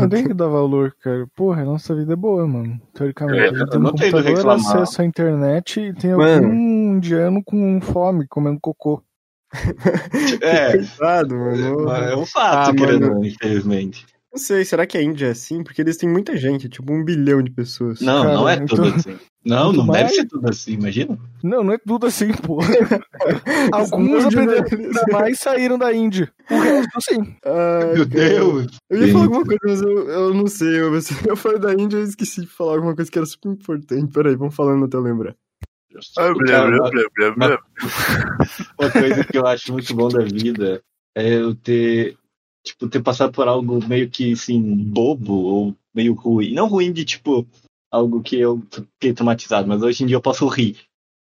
Não 0.00 0.08
tem 0.08 0.26
que 0.26 0.34
dar 0.34 0.48
valor, 0.48 0.94
cara. 1.02 1.26
Porra, 1.34 1.62
a 1.62 1.64
nossa 1.64 1.94
vida 1.94 2.12
é 2.12 2.16
boa, 2.16 2.46
mano. 2.46 2.80
Teoricamente, 2.94 3.38
É, 3.38 3.44
a 3.44 3.48
gente 3.48 3.60
eu 3.60 3.68
tem 3.68 3.80
um 3.80 3.82
não 3.82 3.94
tenho 3.94 4.12
do 4.12 4.22
computador, 4.22 4.50
acesso 4.52 5.02
à 5.02 5.04
internet 5.04 5.80
e 5.80 5.94
tem 5.94 6.14
Mano. 6.14 6.46
algum 6.46 6.94
indiano 6.96 7.42
com 7.44 7.80
fome, 7.80 8.26
comendo 8.28 8.58
cocô. 8.60 9.02
É, 10.40 10.76
mano. 11.28 11.90
é 11.90 12.16
um 12.16 12.24
fato, 12.26 12.70
Ah, 12.70 12.74
querendo, 12.74 13.08
mano. 13.08 13.24
infelizmente. 13.26 14.06
Não 14.32 14.38
sei, 14.38 14.64
será 14.64 14.86
que 14.86 14.96
a 14.96 15.02
Índia 15.02 15.26
é 15.26 15.30
assim? 15.30 15.62
Porque 15.64 15.80
eles 15.82 15.96
têm 15.96 16.08
muita 16.08 16.36
gente, 16.36 16.68
tipo 16.68 16.92
um 16.92 17.04
bilhão 17.04 17.42
de 17.42 17.50
pessoas. 17.50 18.00
Não, 18.00 18.22
Cara, 18.22 18.34
não 18.34 18.48
é 18.48 18.54
então- 18.54 18.66
tudo 18.76 18.94
assim. 18.94 19.18
Não, 19.42 19.72
não 19.72 19.86
deve 19.86 20.10
ser 20.10 20.26
tudo 20.26 20.48
assim, 20.50 20.72
imagina. 20.74 21.18
Não, 21.42 21.64
não 21.64 21.72
é 21.72 21.78
tudo 21.78 22.06
assim, 22.06 22.30
porra. 22.32 22.68
Alguns 23.72 24.26
aprenderam 24.26 24.64
de- 24.64 24.74
ainda 24.76 25.02
mais 25.10 25.40
saíram 25.40 25.78
da 25.78 25.92
Índia. 25.94 26.30
O 26.50 26.58
resto, 26.60 27.00
sim. 27.00 27.36
Ai, 27.44 27.94
Meu 27.94 28.08
cara. 28.08 28.28
Deus. 28.28 28.66
Eu 28.90 29.06
ia 29.06 29.12
falar 29.12 29.24
alguma 29.24 29.44
coisa, 29.46 29.60
mas 29.64 29.80
eu, 29.82 30.08
eu 30.10 30.34
não 30.34 30.46
sei. 30.46 30.80
Eu, 30.80 30.92
eu 31.26 31.36
falei 31.36 31.58
da 31.58 31.72
Índia 31.72 31.96
e 31.96 32.00
eu 32.00 32.04
esqueci 32.04 32.42
de 32.42 32.46
falar 32.48 32.74
alguma 32.74 32.94
coisa 32.94 33.10
que 33.10 33.18
era 33.18 33.26
super 33.26 33.48
importante. 33.50 34.12
Peraí, 34.12 34.36
vamos 34.36 34.54
falando 34.54 34.84
até 34.84 34.96
eu 34.96 35.00
lembrar. 35.02 35.34
Ah, 36.18 36.32
cara-. 36.46 37.60
Uma 38.78 38.90
coisa 38.90 39.24
que 39.24 39.38
eu 39.38 39.46
acho 39.46 39.72
muito 39.72 39.94
bom 39.94 40.08
da 40.08 40.22
vida 40.22 40.82
é 41.16 41.34
eu 41.34 41.54
ter, 41.54 42.16
tipo, 42.64 42.88
ter 42.88 43.02
passado 43.02 43.32
por 43.32 43.48
algo 43.48 43.84
meio 43.86 44.08
que, 44.08 44.32
assim, 44.32 44.60
bobo 44.60 45.34
ou 45.34 45.76
meio 45.94 46.14
ruim. 46.14 46.52
Não 46.52 46.68
ruim 46.68 46.92
de, 46.92 47.04
tipo, 47.04 47.46
algo 47.90 48.22
que 48.22 48.36
eu 48.36 48.62
fiquei 48.70 49.12
traumatizado, 49.12 49.68
mas 49.68 49.82
hoje 49.82 50.04
em 50.04 50.06
dia 50.06 50.16
eu 50.16 50.22
posso 50.22 50.46
rir. 50.46 50.76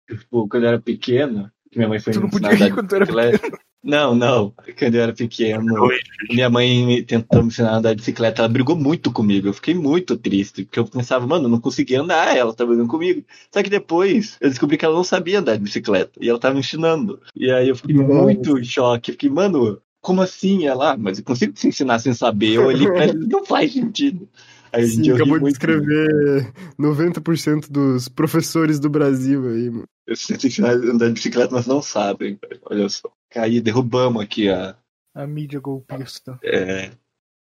Tipo, 0.10 0.48
quando 0.48 0.64
eu 0.64 0.70
era 0.70 0.80
pequeno, 0.80 1.52
que 1.72 1.78
minha 1.78 1.90
mãe 1.90 2.00
foi 2.00 2.14
Tu 2.14 2.20
me 2.20 2.24
não 2.24 2.30
ensinar 2.30 2.50
podia 2.50 2.50
a 2.50 2.60
rir 2.60 2.72
andar 2.72 2.76
quando 2.76 2.90
tu 2.90 2.96
era 2.96 3.06
de 3.06 3.12
bicicleta. 3.12 3.60
Não, 3.84 4.14
não. 4.14 4.54
Quando 4.78 4.96
eu 4.96 5.02
era 5.02 5.14
pequeno, 5.14 5.88
minha 6.30 6.50
mãe 6.50 6.86
me 6.86 7.04
tentou 7.04 7.42
me 7.42 7.48
ensinar 7.48 7.72
a 7.72 7.78
andar 7.78 7.94
de 7.94 8.02
bicicleta. 8.02 8.42
Ela 8.42 8.50
brigou 8.50 8.76
muito 8.76 9.12
comigo. 9.12 9.48
Eu 9.48 9.54
fiquei 9.54 9.74
muito 9.74 10.18
triste, 10.18 10.66
porque 10.66 10.80
eu 10.80 10.86
pensava, 10.86 11.26
mano, 11.26 11.46
eu 11.46 11.50
não 11.50 11.62
conseguia 11.62 12.02
andar. 12.02 12.36
Ela 12.36 12.54
tava 12.54 12.72
brigando 12.72 12.90
comigo. 12.90 13.24
Só 13.54 13.64
que 13.64 13.70
depois 13.70 14.38
eu 14.42 14.50
descobri 14.50 14.78
que 14.78 14.84
ela 14.84 14.96
não 14.96 15.06
sabia 15.06 15.40
andar 15.40 15.56
de 15.56 15.64
bicicleta. 15.64 16.20
E 16.20 16.28
ela 16.28 16.40
tava 16.40 16.56
me 16.56 16.60
ensinando. 16.60 17.22
E 17.34 17.50
aí 17.50 17.70
eu 17.70 17.76
fiquei 17.78 17.96
Nossa. 17.96 18.24
muito 18.24 18.58
em 18.58 18.64
choque. 18.64 19.14
Fiquei, 19.14 19.30
mano, 19.30 19.82
como 20.08 20.22
assim? 20.22 20.66
Ela, 20.66 20.94
ah, 20.94 20.98
mas 20.98 21.20
eu 21.20 21.26
consigo 21.26 21.52
te 21.52 21.68
ensinar 21.68 22.00
sem 22.00 22.14
saber. 22.14 22.54
Eu 22.54 22.68
olhei 22.68 22.88
pra 22.88 23.04
ela, 23.04 23.14
não 23.14 23.44
faz 23.44 23.74
sentido. 23.74 24.30
Aí 24.72 24.88
Sim, 24.88 25.02
dia 25.02 25.12
eu 25.12 25.16
ri 25.18 25.22
acabou 25.22 25.36
de 25.36 25.42
muito. 25.42 25.54
escrever 25.56 26.54
90% 26.80 27.70
dos 27.70 28.08
professores 28.08 28.80
do 28.80 28.90
Brasil 28.90 29.50
aí, 29.50 29.70
mano. 29.70 29.84
Eu 30.08 30.16
sei 30.16 30.38
ensinar 30.38 30.70
a 30.70 30.74
andar 30.76 31.08
de 31.08 31.14
bicicleta, 31.14 31.54
mas 31.54 31.68
não 31.68 31.82
sabem. 31.82 32.40
Olha 32.64 32.88
só. 32.88 33.12
Caí, 33.30 33.60
derrubamos 33.60 34.24
aqui 34.24 34.48
a. 34.48 34.78
A 35.14 35.28
mídia 35.28 35.60
golpista. 35.60 36.40
É... 36.42 36.92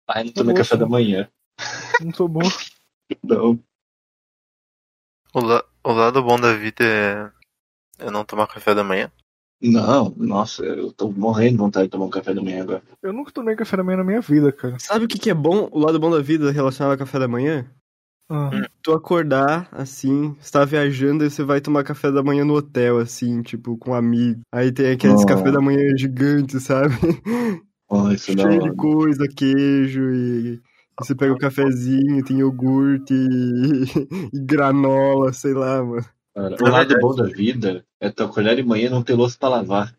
Ai, 0.09 0.25
não 0.25 0.33
tomei 0.33 0.55
café 0.57 0.77
da 0.77 0.87
manhã. 0.87 1.29
Não 2.01 2.11
tomou. 2.11 2.43
Não. 3.23 3.61
O, 5.33 5.41
la- 5.41 5.65
o 5.85 5.93
lado 5.93 6.21
bom 6.21 6.41
da 6.41 6.53
vida 6.55 6.83
é 6.83 7.31
eu 8.01 8.11
não 8.11 8.25
tomar 8.25 8.49
café 8.49 8.75
da 8.75 8.83
manhã. 8.83 9.13
Não, 9.61 10.15
nossa, 10.17 10.65
eu 10.65 10.93
tô 10.93 11.11
morrendo 11.11 11.53
de 11.53 11.57
vontade 11.59 11.87
de 11.87 11.91
tomar 11.91 12.05
um 12.07 12.11
café 12.11 12.35
da 12.35 12.43
manhã 12.43 12.63
agora. 12.63 12.83
Eu 13.03 13.13
nunca 13.13 13.33
tomei 13.33 13.57
café 13.57 13.77
da 13.77 13.83
manhã 13.83 13.99
na 13.99 14.05
minha 14.05 14.21
vida, 14.21 14.53
cara. 14.53 14.79
Sabe 14.79 15.07
o 15.07 15.09
que, 15.09 15.19
que 15.19 15.31
é 15.31 15.35
bom, 15.35 15.69
o 15.73 15.79
lado 15.79 15.99
bom 15.99 16.11
da 16.11 16.21
vida 16.21 16.51
relacionado 16.51 16.93
ao 16.93 16.99
café 16.99 17.19
da 17.19 17.27
manhã? 17.29 17.67
Ah, 18.29 18.51
Tu 18.83 18.93
acordar, 18.93 19.69
assim, 19.73 20.37
você 20.41 20.51
tá 20.53 20.65
viajando 20.65 21.25
e 21.25 21.31
você 21.31 21.43
vai 21.43 21.61
tomar 21.61 21.85
café 21.85 22.11
da 22.11 22.23
manhã 22.23 22.45
no 22.45 22.55
hotel, 22.55 22.99
assim, 22.99 23.43
tipo, 23.43 23.77
com 23.79 23.91
um 23.91 23.95
amigo. 23.95 24.41
Aí 24.53 24.71
tem 24.73 24.93
aqueles 24.93 25.23
Oh. 25.23 25.27
café 25.27 25.51
da 25.51 25.61
manhã 25.61 25.81
gigantes, 25.97 26.63
sabe? 26.65 26.95
Oh, 27.89 28.11
Cheio 28.19 28.61
de 28.63 28.77
coisa, 28.77 29.27
queijo 29.29 30.11
e... 30.13 30.55
e 30.55 30.61
Você 31.01 31.15
pega 31.15 31.33
o 31.33 31.39
cafezinho, 31.39 32.25
tem 32.25 32.39
iogurte 32.41 33.15
e, 33.15 33.85
e 34.37 34.41
granola, 34.45 35.33
sei 35.33 35.55
lá, 35.55 35.83
mano. 35.83 36.05
Cara, 36.37 36.55
o 36.61 36.69
lado 36.69 37.01
bom 37.01 37.15
da 37.15 37.25
vida 37.25 37.83
é 37.99 38.11
tu 38.11 38.23
acordar 38.23 38.55
de 38.55 38.63
manhã 38.63 38.89
e 38.89 38.91
não 38.91 39.03
ter 39.03 39.15
louça 39.15 39.39
pra 39.41 39.49
lavar. 39.49 39.97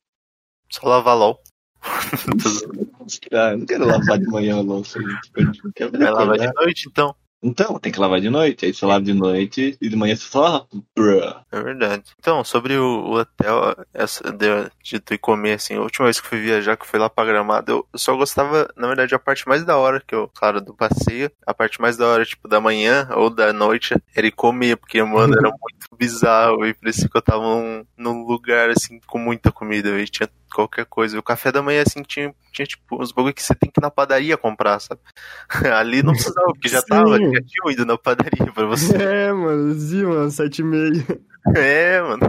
Só 0.70 0.88
lavar 0.88 1.18
LOL. 1.18 1.42
Ah, 3.32 3.52
eu 3.52 3.60
não 3.60 3.66
quero 3.66 3.88
lavar 3.88 4.20
de 4.20 4.26
manhã 4.26 4.58
a 4.58 4.62
louça. 4.62 5.00
gente. 5.00 5.32
Eu 5.64 5.72
quero 5.74 5.92
Vai 5.98 6.12
lavar 6.12 6.38
de 6.38 6.54
noite, 6.54 6.90
então. 6.90 7.16
Então, 7.42 7.78
tem 7.80 7.92
que 7.92 8.00
lavar 8.00 8.20
de 8.20 8.30
noite. 8.30 8.66
Aí 8.66 8.74
você 8.74 8.86
lava 8.86 9.04
de 9.04 9.14
noite 9.14 9.78
e 9.80 9.90
de 9.90 9.96
manhã 9.96 10.16
você 10.16 10.24
só. 10.24 10.68
Bruh. 10.96 11.36
É 11.52 11.62
verdade. 11.62 12.04
Então, 12.20 12.44
sobre 12.44 12.78
o, 12.78 13.12
hotel, 13.12 13.76
essa 13.94 14.32
de, 14.32 14.48
de 14.84 15.00
tu 15.00 15.14
ir 15.14 15.18
comer, 15.18 15.54
assim, 15.54 15.76
a 15.76 15.82
última 15.82 16.06
vez 16.06 16.20
que 16.20 16.28
fui 16.28 16.40
viajar, 16.40 16.76
que 16.76 16.88
fui 16.88 17.00
lá 17.00 17.10
pra 17.10 17.26
Gramado, 17.26 17.72
eu 17.72 17.88
só 17.96 18.16
gostava, 18.16 18.72
na 18.76 18.88
verdade, 18.88 19.14
a 19.14 19.20
parte 19.20 19.48
mais 19.48 19.64
da 19.64 19.78
hora, 19.78 20.02
que 20.06 20.16
eu, 20.16 20.30
claro, 20.34 20.60
do 20.60 20.74
passeio, 20.74 21.32
a 21.46 21.54
parte 21.54 21.80
mais 21.80 21.96
da 21.96 22.08
hora, 22.08 22.26
tipo, 22.26 22.48
da 22.48 22.60
manhã 22.60 23.08
ou 23.16 23.30
da 23.30 23.54
noite, 23.54 23.96
era 24.16 24.28
ir 24.28 24.32
comer, 24.32 24.78
porque, 24.78 25.02
mano, 25.04 25.34
era 25.34 25.50
muito 25.62 25.88
bizarro, 25.98 26.66
e 26.66 26.74
parecia 26.74 27.08
que 27.08 27.18
eu 27.18 27.22
tava 27.22 27.44
num, 27.44 27.86
num 27.96 28.24
lugar, 28.24 28.70
assim, 28.70 29.00
com 29.06 29.20
muita 29.20 29.52
comida, 29.52 29.90
e 30.00 30.06
tinha 30.08 30.30
qualquer 30.54 30.86
coisa. 30.86 31.18
O 31.20 31.24
café 31.24 31.52
da 31.52 31.62
manhã, 31.62 31.84
assim, 31.86 32.02
tinha, 32.04 32.34
tinha 32.54 32.66
tipo, 32.66 33.02
uns 33.02 33.12
bagulho 33.12 33.34
que 33.34 33.42
você 33.44 33.54
tem 33.56 33.70
que 33.72 33.80
ir 33.80 33.82
na 33.84 33.92
padaria 33.92 34.38
comprar, 34.38 34.80
sabe? 34.80 35.02
Ali 35.78 36.02
não 36.04 36.14
precisava, 36.14 36.48
porque 36.48 36.68
já 36.68 36.82
Sim. 36.82 36.88
tava, 36.90 37.12
já 37.18 37.42
tinha 37.42 37.72
ido 37.74 37.86
na 37.86 37.98
padaria 37.98 38.52
pra 38.54 38.66
você. 38.66 38.96
É, 39.02 39.32
mano, 39.34 39.74
sim, 39.80 40.04
mano, 40.04 40.32
sete 40.32 40.60
e 40.62 40.64
meia. 40.66 41.04
É, 41.56 42.02
mano. 42.02 42.20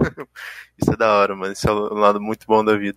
Isso 0.81 0.93
é 0.93 0.97
da 0.97 1.13
hora, 1.13 1.35
mano. 1.35 1.53
Isso 1.53 1.69
é 1.69 1.73
um 1.73 1.95
lado 1.95 2.21
muito 2.21 2.47
bom 2.47 2.65
da 2.65 2.77
vida. 2.77 2.97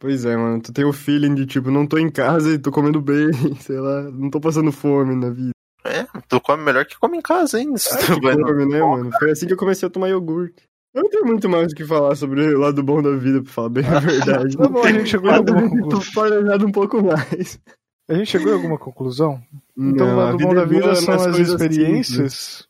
Pois 0.00 0.24
é, 0.24 0.36
mano, 0.36 0.60
tu 0.60 0.72
tem 0.72 0.84
o 0.84 0.92
feeling 0.92 1.34
de, 1.34 1.46
tipo, 1.46 1.70
não 1.70 1.86
tô 1.86 1.96
em 1.96 2.10
casa 2.10 2.50
e 2.54 2.58
tô 2.58 2.72
comendo 2.72 3.00
bem, 3.00 3.30
sei 3.60 3.78
lá, 3.78 4.02
não 4.02 4.30
tô 4.30 4.40
passando 4.40 4.72
fome 4.72 5.14
na 5.14 5.30
vida. 5.30 5.50
É, 5.84 6.04
tu 6.28 6.40
come 6.40 6.62
melhor 6.64 6.84
que 6.86 6.98
come 6.98 7.18
em 7.18 7.22
casa. 7.22 7.58
Se 7.76 7.88
Ah, 7.94 7.98
que 7.98 8.20
no- 8.20 8.44
come, 8.46 8.66
né, 8.66 8.80
mano? 8.80 9.10
Foi 9.18 9.30
assim 9.30 9.46
que 9.46 9.52
eu 9.52 9.56
comecei 9.56 9.86
a 9.86 9.90
tomar 9.90 10.08
iogurte. 10.08 10.62
Eu 10.92 11.02
não 11.02 11.10
tenho 11.10 11.24
muito 11.24 11.48
mais 11.48 11.72
o 11.72 11.74
que 11.74 11.84
falar 11.84 12.14
sobre 12.16 12.42
o 12.54 12.58
lado 12.58 12.82
bom 12.82 13.00
da 13.00 13.14
vida, 13.16 13.42
pra 13.42 13.52
falar 13.52 13.68
bem 13.68 13.84
a 13.86 13.98
verdade. 14.00 14.56
Tá 14.56 14.68
bom, 14.68 14.82
a 14.82 14.92
gente 14.92 15.08
chegou 15.08 15.30
em 15.30 15.34
alguma 15.34 15.68
conclusão. 15.68 16.66
Um 16.66 16.72
pouco 16.72 17.02
mais. 17.02 17.60
A 18.08 18.14
gente 18.14 18.26
chegou 18.30 18.50
em 18.50 18.54
alguma 18.56 18.78
conclusão? 18.78 19.40
Então, 19.78 20.06
Não, 20.08 20.16
o 20.16 20.20
a 20.20 20.24
lado 20.24 20.38
bom 20.38 20.54
da 20.54 20.62
é 20.62 20.66
vida 20.66 20.80
boa 20.82 20.94
são 20.96 21.14
as 21.14 21.22
coisas 21.26 21.48
experiências. 21.48 22.66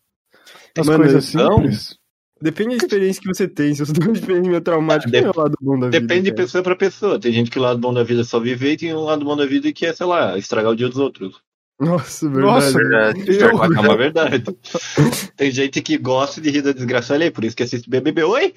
As 0.77 0.87
Mano, 0.87 1.05
coisas 1.05 1.35
então, 1.35 1.57
simples. 1.57 1.99
Depende 2.43 2.71
da 2.77 2.85
experiência 2.85 3.21
que 3.23 3.29
você 3.29 3.49
tem. 3.49 3.75
Se 3.75 3.85
você 3.85 3.93
tem 3.93 4.07
uma 4.07 4.13
experiência 4.13 4.61
traumática, 4.61 5.11
Dep- 5.11 5.25
não 5.25 5.31
é 5.31 5.35
o 5.37 5.41
lado 5.41 5.57
bom 5.61 5.79
da 5.79 5.87
vida. 5.89 6.01
Depende 6.01 6.23
de 6.25 6.31
cara. 6.31 6.43
pessoa 6.43 6.63
pra 6.65 6.77
pessoa. 6.77 7.19
Tem 7.21 7.33
gente 7.33 7.51
que 7.51 7.59
o 7.59 7.63
lado 7.63 7.79
bom 7.81 7.93
da 7.93 8.03
vida 8.03 8.21
é 8.21 8.25
só 8.25 8.39
viver 8.39 8.73
e 8.73 8.77
tem 8.77 8.95
um 8.95 9.01
lado 9.05 9.25
bom 9.25 9.37
da 9.37 9.45
vida 9.47 9.73
que 9.73 9.85
é, 9.87 9.93
sei 9.95 10.07
lá, 10.07 10.37
estragar 10.39 10.73
o 10.73 10.77
dia 10.77 10.89
dos 10.89 10.99
outros. 10.99 11.41
Nossa, 11.81 12.29
verdade. 12.29 12.47
Nossa, 12.47 12.79
Verdade. 12.79 13.39
eu, 13.41 13.49
É 13.49 13.81
uma 13.81 13.97
verdade. 13.97 14.45
Tem 15.37 15.51
gente 15.51 15.81
que 15.81 15.97
gosta 15.97 16.41
de 16.41 16.51
rir 16.51 16.63
da 16.63 16.73
desgraça 16.73 17.15
ali, 17.15 17.31
por 17.31 17.43
isso 17.43 17.57
que 17.57 17.63
assiste 17.63 17.89
BBB. 17.89 18.23
Oi? 18.25 18.55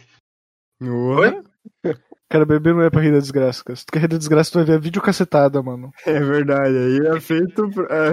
Oi? 0.81 1.43
Cara, 2.29 2.45
beber 2.45 2.73
não 2.73 2.81
é 2.81 2.89
pra 2.89 2.99
rir 3.01 3.11
da 3.11 3.19
desgraça, 3.19 3.63
cara. 3.63 3.75
Se 3.77 3.85
tu 3.85 3.91
quer 3.93 3.99
rir 4.01 4.07
da 4.07 4.17
desgraça, 4.17 4.51
tu 4.51 4.55
vai 4.55 4.65
ver 4.65 4.73
a 4.73 4.79
videocacetada, 4.79 5.61
mano. 5.61 5.91
É 6.05 6.19
verdade. 6.19 6.75
Aí 6.75 7.15
é 7.15 7.19
feito. 7.21 7.69
Pra... 7.69 7.85
É, 7.89 8.11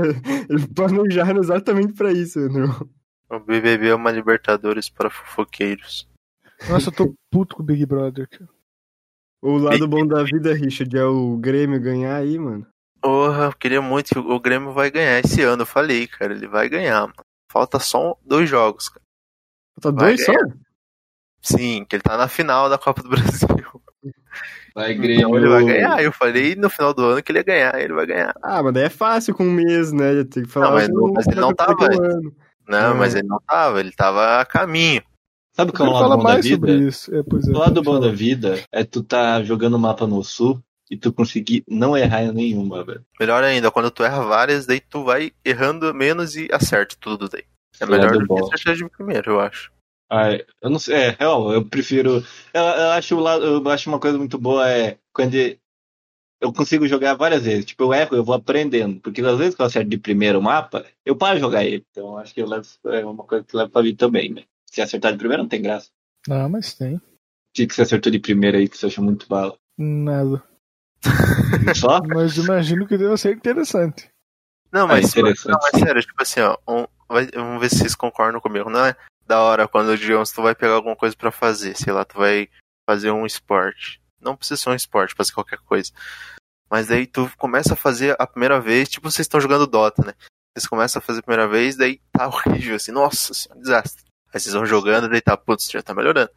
eles 0.48 0.66
planejaram 0.66 1.40
exatamente 1.40 1.94
pra 1.94 2.12
isso, 2.12 2.38
Andrew. 2.38 2.68
O 3.30 3.40
BBB 3.40 3.88
é 3.88 3.94
uma 3.94 4.10
Libertadores 4.10 4.90
para 4.90 5.08
fofoqueiros. 5.08 6.06
Nossa, 6.68 6.90
eu 6.90 6.92
tô 6.92 7.14
puto 7.30 7.56
com 7.56 7.62
o 7.62 7.66
Big 7.66 7.86
Brother, 7.86 8.28
cara. 8.28 8.48
O 9.42 9.56
lado 9.56 9.88
bom 9.88 10.06
da 10.06 10.22
vida, 10.22 10.52
Richard, 10.52 10.94
é 10.94 11.04
o 11.04 11.38
Grêmio 11.38 11.80
ganhar 11.80 12.16
aí, 12.16 12.38
mano. 12.38 12.66
Porra, 13.00 13.46
eu 13.46 13.52
queria 13.52 13.80
muito 13.82 14.08
que 14.10 14.18
o 14.18 14.30
o 14.32 14.40
Grêmio 14.40 14.72
vai 14.72 14.90
ganhar 14.90 15.18
esse 15.20 15.42
ano. 15.42 15.62
Eu 15.62 15.66
falei, 15.66 16.06
cara, 16.06 16.32
ele 16.34 16.46
vai 16.46 16.68
ganhar, 16.68 17.00
mano. 17.02 17.14
Falta 17.50 17.78
só 17.78 18.16
dois 18.24 18.48
jogos, 18.48 18.88
cara. 18.88 19.02
Vai 19.82 19.92
dois 19.92 20.24
só? 20.24 20.32
Sim, 21.42 21.84
que 21.88 21.96
ele 21.96 22.02
tá 22.02 22.16
na 22.16 22.28
final 22.28 22.68
da 22.68 22.76
Copa 22.78 23.02
do 23.02 23.08
Brasil. 23.10 23.48
Vai, 24.74 24.92
Então 24.92 25.36
ele 25.36 25.48
vai 25.48 25.64
ganhar. 25.64 26.02
Eu 26.02 26.12
falei 26.12 26.54
no 26.54 26.70
final 26.70 26.94
do 26.94 27.02
ano 27.04 27.22
que 27.22 27.32
ele 27.32 27.38
ia 27.40 27.44
ganhar, 27.44 27.80
ele 27.80 27.92
vai 27.94 28.06
ganhar. 28.06 28.34
Ah, 28.42 28.62
mas 28.62 28.72
daí 28.74 28.84
é 28.84 28.88
fácil 28.90 29.34
com 29.34 29.44
um 29.44 29.50
mês, 29.50 29.90
né? 29.92 30.22
Tem 30.24 30.44
que 30.44 30.48
falar. 30.48 30.66
Não, 30.68 30.74
mas 30.74 30.88
com- 30.88 30.94
não- 30.94 31.12
mas 31.12 31.26
ele 31.26 31.40
não 31.40 31.54
tava. 31.54 31.74
Não, 32.68 32.90
É. 32.92 32.94
mas 32.94 33.14
ele 33.14 33.26
não 33.26 33.40
tava, 33.40 33.80
ele 33.80 33.90
tava 33.92 34.40
a 34.40 34.44
caminho. 34.46 35.02
Sabe 35.52 35.70
o 35.72 35.74
que 35.74 35.82
é 35.82 35.84
Eu 35.84 35.90
o 35.90 35.92
quero 35.92 36.08
lado 36.08 36.16
bom 36.18 36.22
da 36.24 36.32
mais 36.34 36.46
sobre 36.48 36.72
vida? 36.72 36.88
isso. 36.88 37.12
É, 37.12 37.18
é, 37.18 37.22
O 37.22 37.58
lado 37.58 37.82
bom 37.82 37.98
da 37.98 38.12
vida 38.12 38.62
é 38.70 38.84
tu 38.84 39.02
tá 39.02 39.42
jogando 39.42 39.76
mapa 39.78 40.06
no 40.06 40.22
sul 40.22 40.62
e 40.90 40.96
tu 40.96 41.12
conseguir 41.12 41.62
não 41.68 41.96
errar 41.96 42.24
em 42.24 42.32
nenhuma, 42.32 42.84
velho. 42.84 43.04
Melhor 43.18 43.44
ainda, 43.44 43.70
quando 43.70 43.90
tu 43.90 44.02
erra 44.02 44.24
várias, 44.24 44.66
daí 44.66 44.80
tu 44.80 45.04
vai 45.04 45.32
errando 45.44 45.94
menos 45.94 46.36
e 46.36 46.48
acerta 46.50 46.96
tudo 46.98 47.28
daí. 47.28 47.44
É 47.78 47.86
melhor 47.86 48.10
do 48.10 48.26
que 48.26 48.42
acertar 48.42 48.74
de 48.74 48.88
primeiro, 48.88 49.32
eu 49.32 49.40
acho. 49.40 49.72
Ai, 50.10 50.44
eu 50.60 50.68
não 50.68 50.78
sei, 50.80 50.96
é, 50.96 51.16
real, 51.18 51.52
eu 51.52 51.64
prefiro. 51.64 52.24
Eu, 52.52 52.62
eu 52.62 52.90
acho 52.90 53.16
o 53.16 53.20
lado, 53.20 53.44
eu 53.44 53.68
acho 53.70 53.88
uma 53.88 54.00
coisa 54.00 54.18
muito 54.18 54.36
boa 54.36 54.68
é 54.68 54.98
quando 55.12 55.34
eu 56.40 56.52
consigo 56.52 56.88
jogar 56.88 57.14
várias 57.14 57.44
vezes. 57.44 57.64
Tipo, 57.64 57.84
eu 57.84 57.94
erro, 57.94 58.16
eu 58.16 58.24
vou 58.24 58.34
aprendendo. 58.34 59.00
Porque 59.00 59.20
às 59.20 59.38
vezes 59.38 59.54
que 59.54 59.62
eu 59.62 59.66
acerto 59.66 59.88
de 59.88 59.98
primeiro 59.98 60.40
o 60.40 60.42
mapa, 60.42 60.84
eu 61.06 61.14
paro 61.14 61.36
de 61.36 61.40
jogar 61.40 61.64
ele. 61.64 61.84
Então 61.90 62.16
acho 62.16 62.34
que 62.34 62.42
eu 62.42 62.48
levo, 62.48 62.66
é 62.86 63.04
uma 63.04 63.22
coisa 63.22 63.44
que 63.44 63.54
eu 63.54 63.58
levo 63.58 63.70
pra 63.70 63.82
vida 63.82 63.98
também, 63.98 64.32
né? 64.32 64.42
Se 64.66 64.80
acertar 64.80 65.12
de 65.12 65.18
primeiro, 65.18 65.44
não 65.44 65.48
tem 65.48 65.62
graça. 65.62 65.90
Ah, 66.28 66.48
mas 66.48 66.74
tem. 66.74 66.96
O 66.96 67.02
que 67.54 67.66
que 67.66 67.74
você 67.74 67.82
acertou 67.82 68.10
de 68.10 68.18
primeiro 68.18 68.56
aí 68.56 68.68
que 68.68 68.76
você 68.76 68.86
achou 68.86 69.04
muito 69.04 69.28
bala? 69.28 69.56
Nada. 69.78 70.42
Só? 71.74 72.00
Mas 72.06 72.36
imagino 72.36 72.86
que 72.86 72.98
deva 72.98 73.16
ser 73.16 73.34
interessante. 73.34 74.08
Não, 74.72 74.86
mas, 74.86 75.08
interessante. 75.08 75.48
não, 75.48 75.58
mas 75.60 75.80
sério, 75.82 76.00
tipo 76.00 76.22
assim, 76.22 76.40
ó, 76.40 76.56
um- 76.68 76.86
vai- 77.08 77.26
vamos 77.34 77.60
ver 77.60 77.68
se 77.70 77.78
vocês 77.78 77.94
concordam 77.96 78.40
comigo. 78.40 78.70
Não 78.70 78.84
é 78.86 78.94
da 79.26 79.40
hora 79.40 79.66
quando, 79.66 79.98
digamos, 79.98 80.30
tu 80.30 80.42
vai 80.42 80.54
pegar 80.54 80.74
alguma 80.74 80.94
coisa 80.94 81.16
pra 81.16 81.32
fazer, 81.32 81.76
sei 81.76 81.92
lá, 81.92 82.04
tu 82.04 82.16
vai 82.18 82.48
fazer 82.88 83.10
um 83.10 83.26
esporte. 83.26 84.00
Não 84.20 84.36
precisa 84.36 84.60
ser 84.60 84.70
um 84.70 84.74
esporte, 84.74 85.12
ser 85.24 85.32
qualquer 85.32 85.58
coisa. 85.58 85.90
Mas 86.70 86.86
daí 86.86 87.04
tu 87.04 87.28
começa 87.36 87.74
a 87.74 87.76
fazer 87.76 88.14
a 88.16 88.26
primeira 88.28 88.60
vez, 88.60 88.88
tipo 88.88 89.10
vocês 89.10 89.24
estão 89.24 89.40
jogando 89.40 89.66
Dota, 89.66 90.04
né? 90.06 90.14
Vocês 90.56 90.68
começam 90.68 91.00
a 91.00 91.02
fazer 91.02 91.18
a 91.18 91.22
primeira 91.22 91.48
vez, 91.48 91.74
daí 91.76 92.00
tá 92.12 92.28
horrível, 92.28 92.76
assim, 92.76 92.92
nossa 92.92 93.34
senhora, 93.34 93.60
desastre. 93.60 94.04
Aí 94.32 94.38
vocês 94.38 94.54
vão 94.54 94.64
jogando, 94.66 95.08
daí 95.08 95.20
tá, 95.20 95.36
putz, 95.36 95.68
já 95.68 95.82
tá 95.82 95.92
melhorando. 95.94 96.30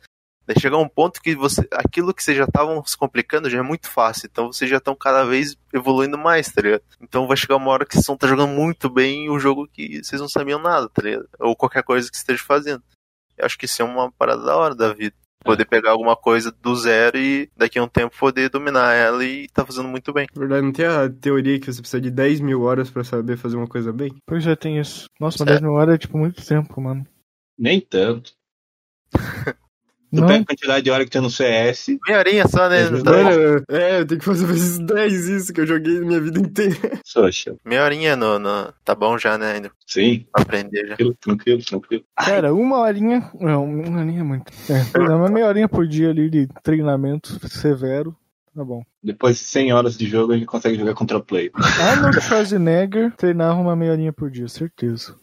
Daí 0.45 0.59
chega 0.59 0.77
um 0.77 0.87
ponto 0.89 1.21
que 1.21 1.35
você, 1.35 1.65
aquilo 1.71 2.13
que 2.13 2.21
vocês 2.23 2.35
já 2.37 2.43
estavam 2.43 2.83
se 2.85 2.97
complicando 2.97 3.49
já 3.49 3.59
é 3.59 3.61
muito 3.61 3.89
fácil, 3.89 4.27
então 4.29 4.51
vocês 4.51 4.69
já 4.69 4.77
estão 4.77 4.93
cada 4.95 5.23
vez 5.23 5.55
evoluindo 5.73 6.17
mais, 6.17 6.51
tá 6.51 6.61
ligado? 6.61 6.83
Então 7.01 7.27
vai 7.27 7.37
chegar 7.37 7.55
uma 7.55 7.71
hora 7.71 7.85
que 7.85 7.93
vocês 7.93 8.05
vão 8.05 8.15
estar 8.15 8.27
jogando 8.27 8.49
muito 8.49 8.89
bem 8.89 9.29
o 9.29 9.39
jogo 9.39 9.67
que 9.67 10.03
vocês 10.03 10.19
não 10.19 10.27
sabiam 10.27 10.59
nada, 10.59 10.89
tá 10.89 11.01
ligado? 11.01 11.27
Ou 11.39 11.55
qualquer 11.55 11.83
coisa 11.83 12.09
que 12.11 12.17
esteja 12.17 12.43
fazendo. 12.43 12.83
Eu 13.37 13.45
acho 13.45 13.57
que 13.57 13.65
isso 13.65 13.81
é 13.81 13.85
uma 13.85 14.11
parada 14.11 14.43
da 14.43 14.55
hora 14.57 14.75
da 14.75 14.93
vida. 14.93 15.15
poder 15.43 15.65
pegar 15.65 15.91
alguma 15.91 16.15
coisa 16.15 16.51
do 16.51 16.73
zero 16.75 17.17
e 17.17 17.49
daqui 17.57 17.77
a 17.77 17.83
um 17.83 17.87
tempo 17.87 18.15
poder 18.17 18.49
dominar 18.49 18.93
ela 18.93 19.25
e 19.25 19.47
tá 19.49 19.65
fazendo 19.65 19.89
muito 19.89 20.13
bem. 20.13 20.25
Na 20.33 20.39
verdade, 20.39 20.65
não 20.65 20.71
tem 20.71 20.85
a 20.85 21.09
teoria 21.09 21.59
que 21.59 21.65
você 21.65 21.81
precisa 21.81 21.99
de 21.99 22.09
10 22.11 22.39
mil 22.39 22.61
horas 22.61 22.89
pra 22.89 23.03
saber 23.03 23.35
fazer 23.37 23.57
uma 23.57 23.67
coisa 23.67 23.91
bem? 23.91 24.13
Pois 24.25 24.43
já 24.43 24.55
tem 24.55 24.79
isso. 24.79 25.05
Nossa, 25.19 25.39
mas 25.39 25.47
É. 25.47 25.51
10 25.55 25.61
mil 25.61 25.73
horas 25.73 25.95
é 25.95 25.97
tipo 25.97 26.17
muito 26.17 26.45
tempo, 26.45 26.79
mano. 26.79 27.05
Nem 27.57 27.81
tanto. 27.81 28.31
Tu 30.13 30.19
Não, 30.21 30.27
pega 30.27 30.43
a 30.43 30.45
quantidade 30.45 30.83
de 30.83 30.91
hora 30.91 31.03
que 31.03 31.09
tem 31.09 31.21
no 31.21 31.29
CS. 31.29 31.87
Meia 32.07 32.19
horinha 32.19 32.47
só, 32.47 32.69
né? 32.69 32.85
Uhum. 32.87 33.01
Tá- 33.01 33.11
Mano, 33.11 33.63
é, 33.67 33.99
eu 34.01 34.05
tenho 34.05 34.19
que 34.19 34.25
fazer 34.25 34.45
vezes 34.45 34.77
10 34.77 35.27
isso 35.27 35.51
que 35.51 35.61
eu 35.61 35.65
joguei 35.65 35.99
minha 36.01 36.21
vida 36.21 36.39
inteira. 36.39 36.75
Soxa. 37.03 37.55
Meia 37.65 37.83
horinha 37.83 38.15
no, 38.15 38.37
no- 38.37 38.71
Tá 38.85 38.93
bom 38.93 39.17
já, 39.17 39.37
né? 39.39 39.53
Ainda 39.53 39.71
Sim, 39.87 40.25
pra 40.31 40.43
aprender 40.43 40.81
já. 40.81 40.95
tranquilo, 40.95 41.15
tranquilo, 41.19 41.63
tranquilo. 41.65 42.03
cara, 42.15 42.53
uma 42.53 42.77
horinha. 42.79 43.27
Não, 43.39 43.65
uma 43.65 43.99
horinha 44.01 44.19
é 44.19 44.23
muito. 44.23 44.51
É, 44.69 44.99
uma 44.99 45.29
meia 45.29 45.47
horinha 45.47 45.67
por 45.67 45.87
dia 45.87 46.11
ali 46.11 46.29
de 46.29 46.47
treinamento 46.63 47.39
severo. 47.49 48.15
Tá 48.55 48.63
bom. 48.63 48.83
Depois 49.03 49.37
de 49.39 49.43
100 49.45 49.73
horas 49.73 49.97
de 49.97 50.05
jogo, 50.05 50.31
a 50.31 50.35
gente 50.35 50.45
consegue 50.45 50.77
jogar 50.77 50.93
contra 50.93 51.19
play. 51.19 51.49
Arnold 51.81 52.21
Schwarzenegger 52.21 53.11
treinava 53.17 53.59
uma 53.59 53.75
meia 53.75 53.93
horinha 53.93 54.13
por 54.13 54.29
dia, 54.29 54.47
certeza. 54.47 55.15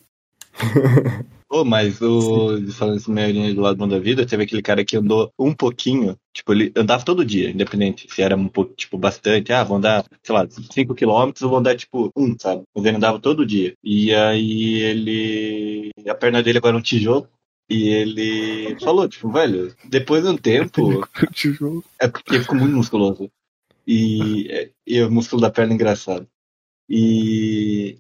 Pô, 1.50 1.64
mas 1.64 2.00
o. 2.00 2.64
Falando 2.70 2.98
isso 2.98 3.10
meio 3.10 3.52
do 3.52 3.60
lado 3.60 3.76
bom 3.76 3.88
da 3.88 3.98
vida, 3.98 4.24
teve 4.24 4.44
aquele 4.44 4.62
cara 4.62 4.84
que 4.84 4.96
andou 4.96 5.32
um 5.36 5.52
pouquinho. 5.52 6.16
Tipo, 6.32 6.52
ele 6.52 6.72
andava 6.76 7.04
todo 7.04 7.24
dia, 7.24 7.50
independente 7.50 8.06
se 8.08 8.22
era 8.22 8.36
um 8.36 8.46
pouco, 8.46 8.72
tipo, 8.76 8.96
bastante. 8.96 9.52
Ah, 9.52 9.64
vou 9.64 9.76
andar, 9.76 10.04
sei 10.22 10.32
lá, 10.32 10.46
5 10.48 10.94
quilômetros, 10.94 11.42
ou 11.42 11.50
vou 11.50 11.58
andar, 11.58 11.76
tipo, 11.76 12.08
um, 12.16 12.38
sabe? 12.38 12.62
Mas 12.72 12.84
ele 12.84 12.96
andava 12.96 13.18
todo 13.18 13.44
dia. 13.44 13.74
E 13.82 14.14
aí 14.14 14.74
ele. 14.74 15.90
A 16.08 16.14
perna 16.14 16.40
dele 16.40 16.58
agora 16.58 16.76
é 16.76 16.78
um 16.78 16.82
tijolo. 16.82 17.28
E 17.68 17.88
ele 17.88 18.78
falou, 18.78 19.08
tipo, 19.08 19.28
velho, 19.32 19.74
depois 19.84 20.22
de 20.22 20.28
um 20.28 20.36
tempo. 20.36 20.80
É 22.00 22.06
porque 22.06 22.34
ele 22.34 22.42
ficou 22.42 22.58
muito 22.58 22.76
musculoso. 22.76 23.28
E, 23.86 24.70
e 24.86 25.02
o 25.02 25.10
músculo 25.10 25.42
da 25.42 25.50
perna 25.50 25.72
é 25.72 25.74
engraçado. 25.74 26.28
E 26.88 27.98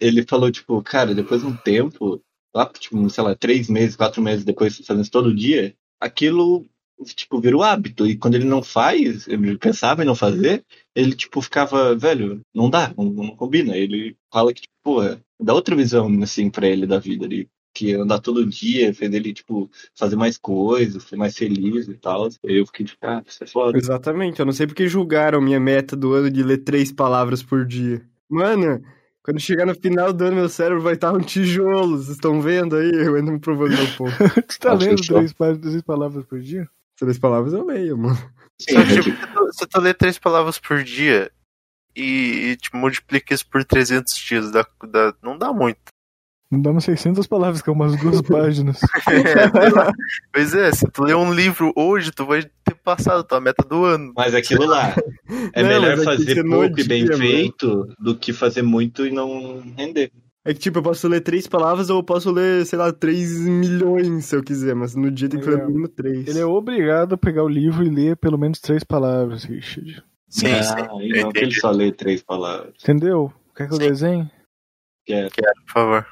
ele 0.00 0.24
falou, 0.24 0.52
tipo, 0.52 0.80
cara, 0.82 1.14
depois 1.14 1.40
de 1.40 1.48
um 1.48 1.56
tempo, 1.56 2.22
lá, 2.54 2.66
tipo, 2.66 3.08
sei 3.10 3.24
lá, 3.24 3.34
três 3.34 3.68
meses, 3.68 3.96
quatro 3.96 4.22
meses 4.22 4.44
depois 4.44 4.76
fazendo 4.78 5.02
isso 5.02 5.10
todo 5.10 5.34
dia, 5.34 5.74
aquilo, 6.00 6.66
tipo, 7.14 7.40
virou 7.40 7.62
hábito. 7.62 8.06
E 8.06 8.16
quando 8.16 8.34
ele 8.34 8.44
não 8.44 8.62
faz, 8.62 9.26
ele 9.28 9.56
pensava 9.58 10.02
em 10.02 10.06
não 10.06 10.14
fazer, 10.14 10.64
ele, 10.94 11.14
tipo, 11.14 11.40
ficava, 11.40 11.94
velho, 11.94 12.40
não 12.54 12.68
dá, 12.68 12.92
não, 12.96 13.04
não 13.04 13.36
combina. 13.36 13.76
Ele 13.76 14.16
fala 14.32 14.52
que, 14.52 14.62
tipo, 14.62 14.72
pô, 14.82 15.00
dá 15.40 15.54
outra 15.54 15.76
visão, 15.76 16.08
assim, 16.22 16.50
pra 16.50 16.66
ele 16.66 16.86
da 16.86 16.98
vida 16.98 17.24
ali. 17.24 17.48
Que 17.74 17.94
andar 17.94 18.18
todo 18.18 18.44
dia 18.44 18.92
fez 18.92 19.14
ele, 19.14 19.32
tipo, 19.32 19.70
fazer 19.96 20.14
mais 20.14 20.36
coisas, 20.36 21.04
ser 21.04 21.16
mais 21.16 21.34
feliz 21.34 21.88
e 21.88 21.94
tal. 21.94 22.28
Eu 22.42 22.66
fiquei, 22.66 22.84
tipo, 22.84 22.98
ah, 23.06 23.22
isso 23.26 23.42
é 23.42 23.46
foda. 23.46 23.78
Exatamente, 23.78 24.40
eu 24.40 24.44
não 24.44 24.52
sei 24.52 24.66
porque 24.66 24.86
julgaram 24.86 25.40
minha 25.40 25.58
meta 25.58 25.96
do 25.96 26.12
ano 26.12 26.30
de 26.30 26.42
ler 26.42 26.58
três 26.58 26.92
palavras 26.92 27.42
por 27.42 27.64
dia. 27.64 28.06
Mano, 28.28 28.82
quando 29.22 29.38
chegar 29.40 29.64
no 29.66 29.74
final 29.74 30.12
do 30.12 30.24
ano, 30.24 30.36
meu 30.36 30.48
cérebro 30.48 30.82
vai 30.82 30.94
estar 30.94 31.12
um 31.12 31.20
tijolo. 31.20 31.96
Vocês 31.98 32.10
estão 32.16 32.40
vendo 32.40 32.76
aí? 32.76 32.90
Eu 32.92 33.14
ainda 33.14 33.30
me 33.32 33.38
provando 33.38 33.70
meu 33.76 33.86
ponto. 33.96 34.12
tu 34.48 34.58
tá 34.58 34.72
Acho 34.72 34.84
lendo 34.86 35.02
três, 35.02 35.32
três 35.60 35.82
palavras 35.82 36.24
por 36.24 36.40
dia? 36.40 36.68
Três 36.98 37.18
palavras 37.18 37.52
eu 37.52 37.64
leio, 37.64 37.96
mano. 37.98 38.16
Sim, 38.60 38.74
Só 38.74 38.80
é 38.80 39.00
tipo, 39.02 39.52
se 39.52 39.66
tu- 39.66 39.80
lê 39.80 39.94
três 39.94 40.18
palavras 40.18 40.58
por 40.58 40.82
dia 40.84 41.30
e, 41.96 42.50
e 42.52 42.56
tipo, 42.56 42.76
multiplica 42.76 43.32
isso 43.34 43.46
por 43.48 43.64
300 43.64 44.14
dias, 44.14 44.50
dá, 44.52 44.66
dá- 44.88 45.14
não 45.22 45.36
dá 45.38 45.52
muito. 45.52 45.78
Não 46.50 46.60
dá 46.60 46.70
umas 46.70 46.84
600 46.84 47.26
palavras, 47.26 47.62
que 47.62 47.70
é 47.70 47.72
umas 47.72 47.96
duas 47.98 48.20
páginas. 48.22 48.78
pois 50.32 50.54
é, 50.54 50.70
se 50.72 50.84
tu 50.90 51.02
ler 51.04 51.16
um 51.16 51.32
livro 51.32 51.72
hoje, 51.76 52.10
tu 52.10 52.26
vai 52.26 52.44
passado 52.82 53.24
tua 53.24 53.40
meta 53.40 53.62
do 53.66 53.84
ano. 53.84 54.12
Mas 54.16 54.34
aquilo 54.34 54.66
lá, 54.66 54.94
é 55.54 55.62
Não, 55.62 55.68
melhor 55.68 55.98
é 55.98 56.04
fazer 56.04 56.42
não 56.44 56.60
pouco 56.60 56.80
e 56.80 56.84
bem 56.84 57.04
mano. 57.04 57.16
feito 57.18 57.94
do 57.98 58.16
que 58.16 58.32
fazer 58.32 58.62
muito 58.62 59.06
e 59.06 59.10
não 59.10 59.60
render. 59.76 60.10
É 60.44 60.52
que, 60.52 60.58
tipo, 60.58 60.78
eu 60.80 60.82
posso 60.82 61.06
ler 61.06 61.20
três 61.20 61.46
palavras 61.46 61.88
ou 61.88 61.98
eu 61.98 62.02
posso 62.02 62.30
ler, 62.32 62.66
sei 62.66 62.76
lá, 62.76 62.92
três 62.92 63.38
milhões 63.40 64.24
se 64.24 64.34
eu 64.34 64.42
quiser, 64.42 64.74
mas 64.74 64.94
no 64.96 65.08
dia 65.08 65.28
tem 65.28 65.38
que 65.38 65.48
ler 65.48 65.58
no 65.58 65.66
mínimo 65.68 65.88
três. 65.88 66.26
Ele 66.26 66.40
é 66.40 66.44
obrigado 66.44 67.14
a 67.14 67.18
pegar 67.18 67.44
o 67.44 67.48
livro 67.48 67.84
e 67.84 67.88
ler 67.88 68.16
pelo 68.16 68.36
menos 68.36 68.58
três 68.60 68.82
palavras, 68.82 69.44
Richard. 69.44 70.02
Sim, 70.28 70.46
ah, 70.48 70.62
sim. 70.64 71.08
não 71.22 71.30
que 71.30 71.38
ele 71.38 71.52
só 71.52 71.70
lê 71.70 71.92
três 71.92 72.22
palavras. 72.22 72.74
Entendeu? 72.82 73.32
Quer 73.54 73.68
que 73.68 73.74
eu 73.74 73.78
Sim. 73.78 73.88
desenhe? 73.88 74.30
Que 75.06 75.12
é 75.14 75.28
Por 75.28 75.72
favor. 75.72 76.06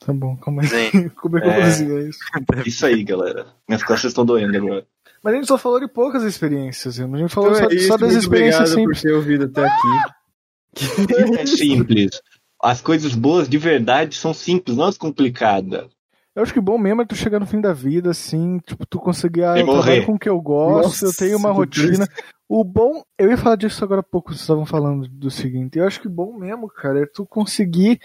Tá 0.00 0.12
bom, 0.12 0.36
calma 0.36 0.62
aí. 0.62 0.68
Sim. 0.68 1.08
Como 1.20 1.36
é 1.38 1.40
que 1.40 1.46
eu 1.48 1.50
É. 1.52 1.60
fazia 1.62 2.00
isso? 2.08 2.18
isso 2.64 2.86
aí, 2.86 3.02
galera. 3.04 3.46
Minhas 3.68 3.82
costas 3.82 4.12
estão 4.12 4.24
doendo 4.24 4.56
agora. 4.56 4.86
Mas 5.22 5.34
a 5.34 5.36
gente 5.36 5.48
só 5.48 5.58
falou 5.58 5.80
de 5.80 5.88
poucas 5.88 6.22
experiências. 6.22 6.98
A 7.00 7.04
gente 7.04 7.34
falou 7.34 7.50
Então 7.50 7.64
só, 7.64 7.70
é 7.70 7.74
isso, 7.74 7.88
só 7.88 7.96
das 7.96 8.10
muito 8.12 8.22
experiências 8.22 8.72
obrigado 8.72 8.86
por 8.86 8.96
simples. 8.96 9.02
ter 9.02 9.12
ouvido 9.12 9.44
até 9.44 9.66
aqui. 9.66 11.38
É 11.40 11.46
simples. 11.46 12.20
As 12.62 12.80
coisas 12.80 13.14
boas 13.14 13.48
de 13.48 13.58
verdade 13.58 14.16
são 14.16 14.34
simples, 14.34 14.76
não 14.76 14.84
as 14.84 14.98
complicadas. 14.98 15.88
Eu 16.34 16.42
acho 16.42 16.52
que 16.52 16.60
bom 16.60 16.78
mesmo 16.78 17.02
é 17.02 17.04
tu 17.04 17.16
chegar 17.16 17.40
no 17.40 17.46
fim 17.46 17.60
da 17.60 17.72
vida, 17.72 18.10
assim, 18.10 18.58
tipo, 18.60 18.86
tu 18.86 19.00
conseguir, 19.00 19.42
ah, 19.42 19.58
eu 19.58 19.66
trabalho 19.66 20.06
com 20.06 20.14
o 20.14 20.18
que 20.18 20.28
eu 20.28 20.40
gosto, 20.40 20.84
Nossa, 20.84 21.06
eu 21.06 21.12
tenho 21.12 21.36
uma 21.36 21.50
rotina. 21.50 22.06
O 22.48 22.62
bom, 22.62 23.02
eu 23.18 23.28
ia 23.28 23.36
falar 23.36 23.56
disso 23.56 23.82
agora 23.82 24.00
há 24.00 24.04
pouco, 24.04 24.30
vocês 24.30 24.42
estavam 24.42 24.64
falando 24.64 25.08
do 25.08 25.32
seguinte, 25.32 25.78
eu 25.78 25.86
acho 25.86 26.00
que 26.00 26.08
bom 26.08 26.32
mesmo, 26.32 26.68
cara, 26.68 27.02
é 27.02 27.06
tu 27.06 27.26
conseguir 27.26 28.00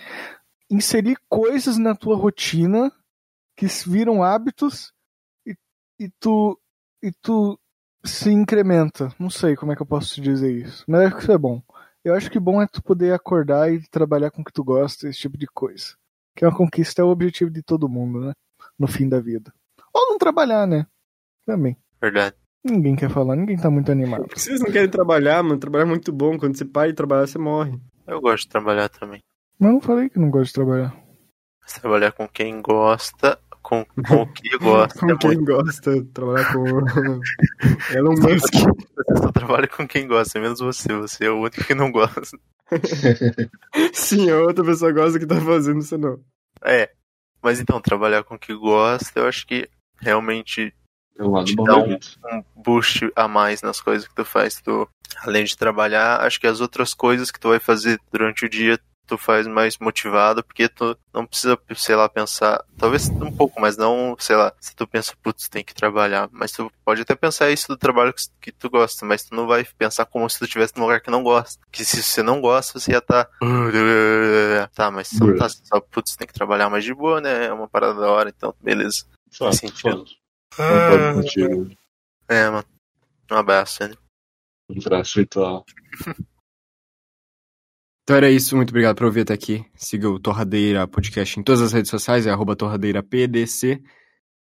inserir 0.69 1.15
coisas 1.29 1.77
na 1.77 1.93
tua 1.93 2.15
rotina 2.15 2.91
que 3.55 3.69
se 3.69 3.87
viram 3.87 4.23
hábitos 4.23 4.91
e, 5.45 5.55
e 5.99 6.09
tu 6.19 6.59
e 7.03 7.11
tu 7.11 7.59
se 8.03 8.31
incrementa. 8.31 9.13
Não 9.19 9.29
sei 9.29 9.55
como 9.55 9.73
é 9.73 9.75
que 9.75 9.81
eu 9.81 9.85
posso 9.85 10.15
te 10.15 10.21
dizer 10.21 10.51
isso, 10.51 10.85
mas 10.87 11.01
acho 11.01 11.15
que 11.17 11.21
isso 11.23 11.31
é 11.31 11.37
bom. 11.37 11.61
Eu 12.03 12.13
acho 12.15 12.31
que 12.31 12.39
bom 12.39 12.61
é 12.61 12.67
tu 12.67 12.81
poder 12.81 13.13
acordar 13.13 13.71
e 13.71 13.81
trabalhar 13.89 14.31
com 14.31 14.41
o 14.41 14.45
que 14.45 14.51
tu 14.51 14.63
gosta, 14.63 15.07
esse 15.07 15.19
tipo 15.19 15.37
de 15.37 15.47
coisa. 15.47 15.95
Que 16.35 16.43
é 16.43 16.47
uma 16.47 16.55
conquista, 16.55 17.01
é 17.01 17.05
o 17.05 17.09
objetivo 17.09 17.51
de 17.51 17.61
todo 17.61 17.87
mundo, 17.87 18.19
né? 18.19 18.33
No 18.79 18.87
fim 18.87 19.07
da 19.07 19.19
vida. 19.19 19.53
Ou 19.93 20.09
não 20.09 20.17
trabalhar, 20.17 20.65
né? 20.65 20.87
Também. 21.45 21.77
Verdade. 22.01 22.35
Ninguém 22.63 22.95
quer 22.95 23.09
falar, 23.09 23.35
ninguém 23.35 23.57
tá 23.57 23.69
muito 23.69 23.91
animado. 23.91 24.23
Por 24.23 24.29
que 24.35 24.41
vocês 24.41 24.59
não 24.59 24.71
querem 24.71 24.89
trabalhar, 24.89 25.43
mano? 25.43 25.59
Trabalhar 25.59 25.83
é 25.83 25.87
muito 25.87 26.11
bom. 26.11 26.37
Quando 26.37 26.57
você 26.57 26.65
para 26.65 26.87
de 26.87 26.93
trabalhar, 26.93 27.27
você 27.27 27.37
morre. 27.37 27.77
Eu 28.07 28.21
gosto 28.21 28.43
de 28.43 28.49
trabalhar 28.49 28.89
também. 28.89 29.21
Mas 29.59 29.69
eu 29.69 29.73
não 29.73 29.81
falei 29.81 30.09
que 30.09 30.19
não 30.19 30.29
gosto 30.29 30.47
de 30.47 30.53
trabalhar. 30.53 30.95
Mas 31.61 31.73
trabalhar 31.73 32.11
com 32.11 32.27
quem 32.27 32.61
gosta, 32.61 33.39
com, 33.63 33.85
com 34.07 34.21
o 34.21 34.27
que 34.33 34.57
gosta. 34.57 34.99
Com 34.99 35.09
é 35.11 35.17
quem 35.17 35.37
muito... 35.37 35.45
gosta, 35.55 36.05
trabalhar 36.13 36.53
com 36.53 36.59
Elon 37.95 38.15
Musk. 38.15 38.53
Você 38.53 39.17
só 39.17 39.31
trabalha 39.31 39.67
com 39.67 39.87
quem 39.87 40.07
gosta, 40.07 40.39
menos 40.39 40.59
você. 40.59 40.93
Você 40.93 41.25
é 41.25 41.29
o 41.31 41.39
único 41.39 41.63
que 41.63 41.73
não 41.73 41.91
gosta. 41.91 42.21
Sim, 43.93 44.29
a 44.29 44.37
outra 44.41 44.63
pessoa 44.63 44.91
gosta 44.91 45.17
que 45.19 45.25
tá 45.25 45.39
fazendo 45.41 45.79
isso 45.79 45.97
não. 45.97 46.19
É. 46.63 46.91
Mas 47.41 47.59
então, 47.59 47.81
trabalhar 47.81 48.23
com 48.23 48.35
o 48.35 48.39
que 48.39 48.53
gosta, 48.55 49.19
eu 49.19 49.27
acho 49.27 49.45
que 49.47 49.69
realmente 49.99 50.73
É 51.19 51.43
Te 51.43 51.55
dá 51.55 51.77
um- 51.77 51.93
um 51.93 52.43
boost 52.55 53.11
a 53.15 53.27
mais 53.27 53.61
nas 53.61 53.79
coisas 53.81 54.07
que 54.07 54.15
tu 54.15 54.25
faz. 54.25 54.59
Tu, 54.61 54.87
além 55.21 55.43
de 55.43 55.55
trabalhar, 55.57 56.21
acho 56.21 56.39
que 56.39 56.47
as 56.47 56.59
outras 56.61 56.93
coisas 56.93 57.29
que 57.31 57.39
tu 57.39 57.49
vai 57.49 57.59
fazer 57.59 57.99
durante 58.11 58.45
o 58.45 58.49
dia, 58.49 58.79
tu 59.05 59.17
faz 59.17 59.45
mais 59.47 59.77
motivado, 59.77 60.43
porque 60.43 60.69
tu 60.69 60.97
não 61.13 61.25
precisa, 61.25 61.57
sei 61.75 61.95
lá, 61.95 62.07
pensar, 62.07 62.63
talvez 62.77 63.09
um 63.09 63.31
pouco, 63.31 63.59
mas 63.59 63.77
não, 63.77 64.15
sei 64.19 64.35
lá, 64.35 64.53
se 64.59 64.75
tu 64.75 64.87
pensa, 64.87 65.13
putz, 65.21 65.47
tem 65.47 65.63
que 65.63 65.73
trabalhar, 65.73 66.29
mas 66.31 66.51
tu 66.51 66.71
pode 66.83 67.01
até 67.01 67.15
pensar 67.15 67.51
isso 67.51 67.67
do 67.67 67.77
trabalho 67.77 68.13
que, 68.13 68.23
que 68.41 68.51
tu 68.51 68.69
gosta, 68.69 69.05
mas 69.05 69.23
tu 69.23 69.35
não 69.35 69.47
vai 69.47 69.65
pensar 69.77 70.05
como 70.05 70.29
se 70.29 70.39
tu 70.39 70.45
estivesse 70.45 70.73
num 70.75 70.83
lugar 70.83 71.01
que 71.01 71.11
não 71.11 71.23
gosta. 71.23 71.59
Que 71.71 71.83
se 71.83 72.01
você 72.01 72.23
não 72.23 72.41
gosta, 72.41 72.79
você 72.79 72.91
ia 72.91 72.97
estar. 72.99 73.29
Tá, 74.73 74.89
mas 74.89 75.07
se 75.09 75.19
não 75.19 75.35
tá 75.35 75.49
só, 75.49 75.79
putz, 75.79 76.15
tem 76.15 76.27
que 76.27 76.33
trabalhar 76.33 76.69
mais 76.69 76.83
de 76.83 76.93
boa, 76.93 77.19
né? 77.21 77.45
É 77.45 77.53
uma 77.53 77.67
parada 77.67 77.99
da 77.99 78.09
hora, 78.09 78.29
então, 78.35 78.55
beleza. 78.61 79.05
Só, 79.29 79.45
Faz 79.45 79.57
sentido. 79.57 80.05
Concordo 80.55 81.21
contigo. 81.21 81.69
É, 82.27 82.49
mano. 82.49 82.65
Um 83.31 83.35
abraço, 83.35 83.87
né? 83.87 83.95
Um 84.69 84.79
braço 84.79 85.19
virtual. 85.19 85.65
Então 88.03 88.17
era 88.17 88.29
isso, 88.29 88.55
muito 88.57 88.71
obrigado 88.71 88.97
por 88.97 89.05
ouvir 89.05 89.21
até 89.21 89.33
aqui. 89.33 89.65
Siga 89.75 90.09
o 90.09 90.19
Torradeira 90.19 90.85
Podcast 90.85 91.39
em 91.39 91.43
todas 91.43 91.61
as 91.61 91.71
redes 91.71 91.89
sociais, 91.89 92.27
é 92.27 92.31
arroba 92.31 92.53
torradeirapdc. 92.53 93.81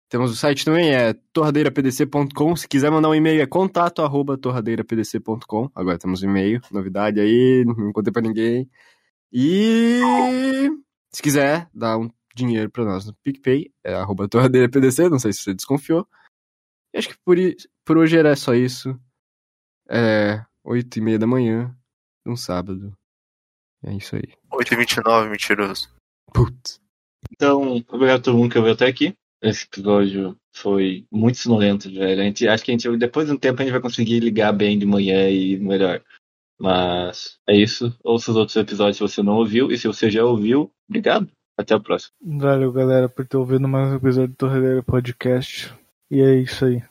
Temos 0.10 0.30
o 0.32 0.36
site 0.36 0.66
também, 0.66 0.94
é 0.94 1.14
torradeirapdc.com. 1.32 2.56
Se 2.58 2.68
quiser 2.68 2.92
mandar 2.92 3.10
um 3.10 3.16
e-mail, 3.16 3.42
é 3.42 3.46
contato 3.46 4.02
arroba 4.02 4.38
torradeirapdc.com. 4.38 5.72
Agora 5.74 5.98
temos 5.98 6.22
e-mail, 6.22 6.60
novidade 6.70 7.22
aí, 7.22 7.64
não 7.66 7.94
contei 7.94 8.12
pra 8.12 8.22
ninguém. 8.22 8.70
E 9.32 10.02
se 11.10 11.22
quiser 11.22 11.70
dar 11.74 11.98
um 11.98 12.10
dinheiro 12.36 12.70
pra 12.70 12.84
nós 12.84 13.06
no 13.06 13.14
PicPay, 13.24 13.72
é 13.86 13.94
arroba 13.94 14.28
torradeirapdc, 14.28 15.10
não 15.10 15.18
sei 15.18 15.32
se 15.32 15.40
você 15.40 15.54
desconfiou. 15.54 16.06
E 16.94 16.98
acho 16.98 17.08
que 17.08 17.16
por, 17.24 17.38
por 17.86 17.98
hoje 17.98 18.18
era 18.18 18.36
só 18.36 18.54
isso. 18.54 19.00
É 19.90 20.44
oito 20.62 20.98
e 20.98 21.02
meia 21.02 21.18
da 21.18 21.26
manhã, 21.26 21.74
um 22.26 22.36
sábado. 22.36 22.94
É 23.86 23.94
isso 23.94 24.16
aí. 24.16 24.34
8h29, 24.52 25.30
mentiroso. 25.30 25.90
Putz. 26.34 26.82
Então, 27.32 27.84
obrigado 27.90 28.20
a 28.20 28.24
todo 28.24 28.38
mundo 28.38 28.52
que 28.52 28.58
ouviu 28.58 28.74
até 28.74 28.88
aqui. 28.88 29.16
Esse 29.42 29.66
episódio 29.66 30.36
foi 30.56 31.06
muito 31.12 31.38
sonolento, 31.38 31.92
velho. 31.92 32.22
A 32.22 32.24
gente, 32.24 32.48
acho 32.48 32.64
que 32.64 32.72
a 32.72 32.74
gente, 32.74 32.98
depois 32.98 33.28
de 33.28 33.34
um 33.34 33.38
tempo 33.38 33.62
a 33.62 33.64
gente 33.64 33.74
vai 33.74 33.82
conseguir 33.82 34.20
ligar 34.20 34.52
bem 34.52 34.80
de 34.80 34.86
manhã 34.86 35.30
e 35.30 35.58
melhor. 35.58 36.02
Mas 36.60 37.38
é 37.48 37.56
isso. 37.56 37.96
Ouça 38.04 38.32
os 38.32 38.38
outros 38.38 38.56
episódios 38.56 38.98
se 38.98 39.04
você 39.04 39.22
não 39.22 39.36
ouviu. 39.36 39.72
E 39.72 39.78
se 39.78 39.88
você 39.88 40.10
já 40.10 40.24
ouviu, 40.24 40.72
obrigado. 40.90 41.30
Até 41.58 41.76
o 41.76 41.82
próximo. 41.82 42.14
Valeu, 42.22 42.72
galera, 42.72 43.08
por 43.08 43.26
ter 43.26 43.38
ouvido 43.38 43.68
mais 43.68 43.92
um 43.92 43.96
episódio 43.96 44.30
do 44.30 44.36
Torradeira 44.36 44.84
Podcast. 44.84 45.74
E 46.12 46.22
é 46.22 46.36
isso 46.36 46.66
aí. 46.66 46.84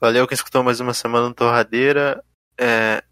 Valeu 0.00 0.26
quem 0.26 0.34
escutou 0.34 0.62
mais 0.62 0.78
uma 0.80 0.94
semana 0.94 1.28
no 1.28 1.34
Torradeira. 1.34 2.22
É, 2.58 3.02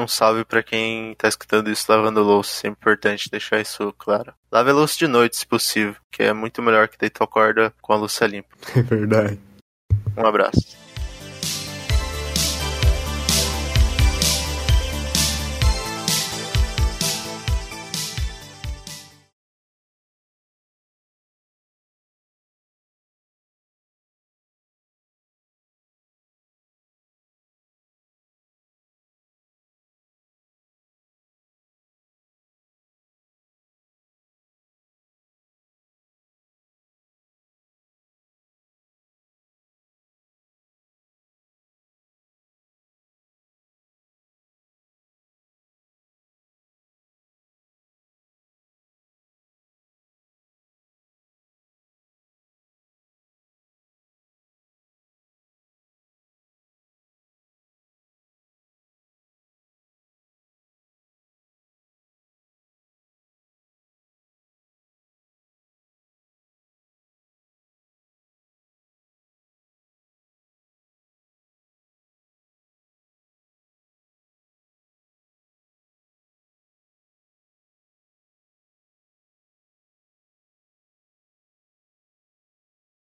um 0.00 0.08
salve 0.08 0.44
pra 0.44 0.62
quem 0.62 1.14
tá 1.14 1.28
escutando 1.28 1.70
isso 1.70 1.90
lavando 1.90 2.22
louça. 2.22 2.50
Sempre 2.50 2.78
importante 2.80 3.30
deixar 3.30 3.60
isso 3.60 3.92
claro. 3.98 4.32
Lave 4.50 4.70
a 4.70 4.74
louça 4.74 4.96
de 4.98 5.06
noite, 5.06 5.36
se 5.36 5.46
possível, 5.46 5.96
que 6.10 6.22
é 6.22 6.32
muito 6.32 6.62
melhor 6.62 6.88
que 6.88 6.98
deitar 6.98 7.24
a 7.24 7.28
corda 7.28 7.72
com 7.80 7.92
a 7.92 7.96
louça 7.96 8.26
limpa. 8.26 8.48
É 8.76 8.82
verdade. 8.82 9.38
Um 10.16 10.26
abraço. 10.26 10.87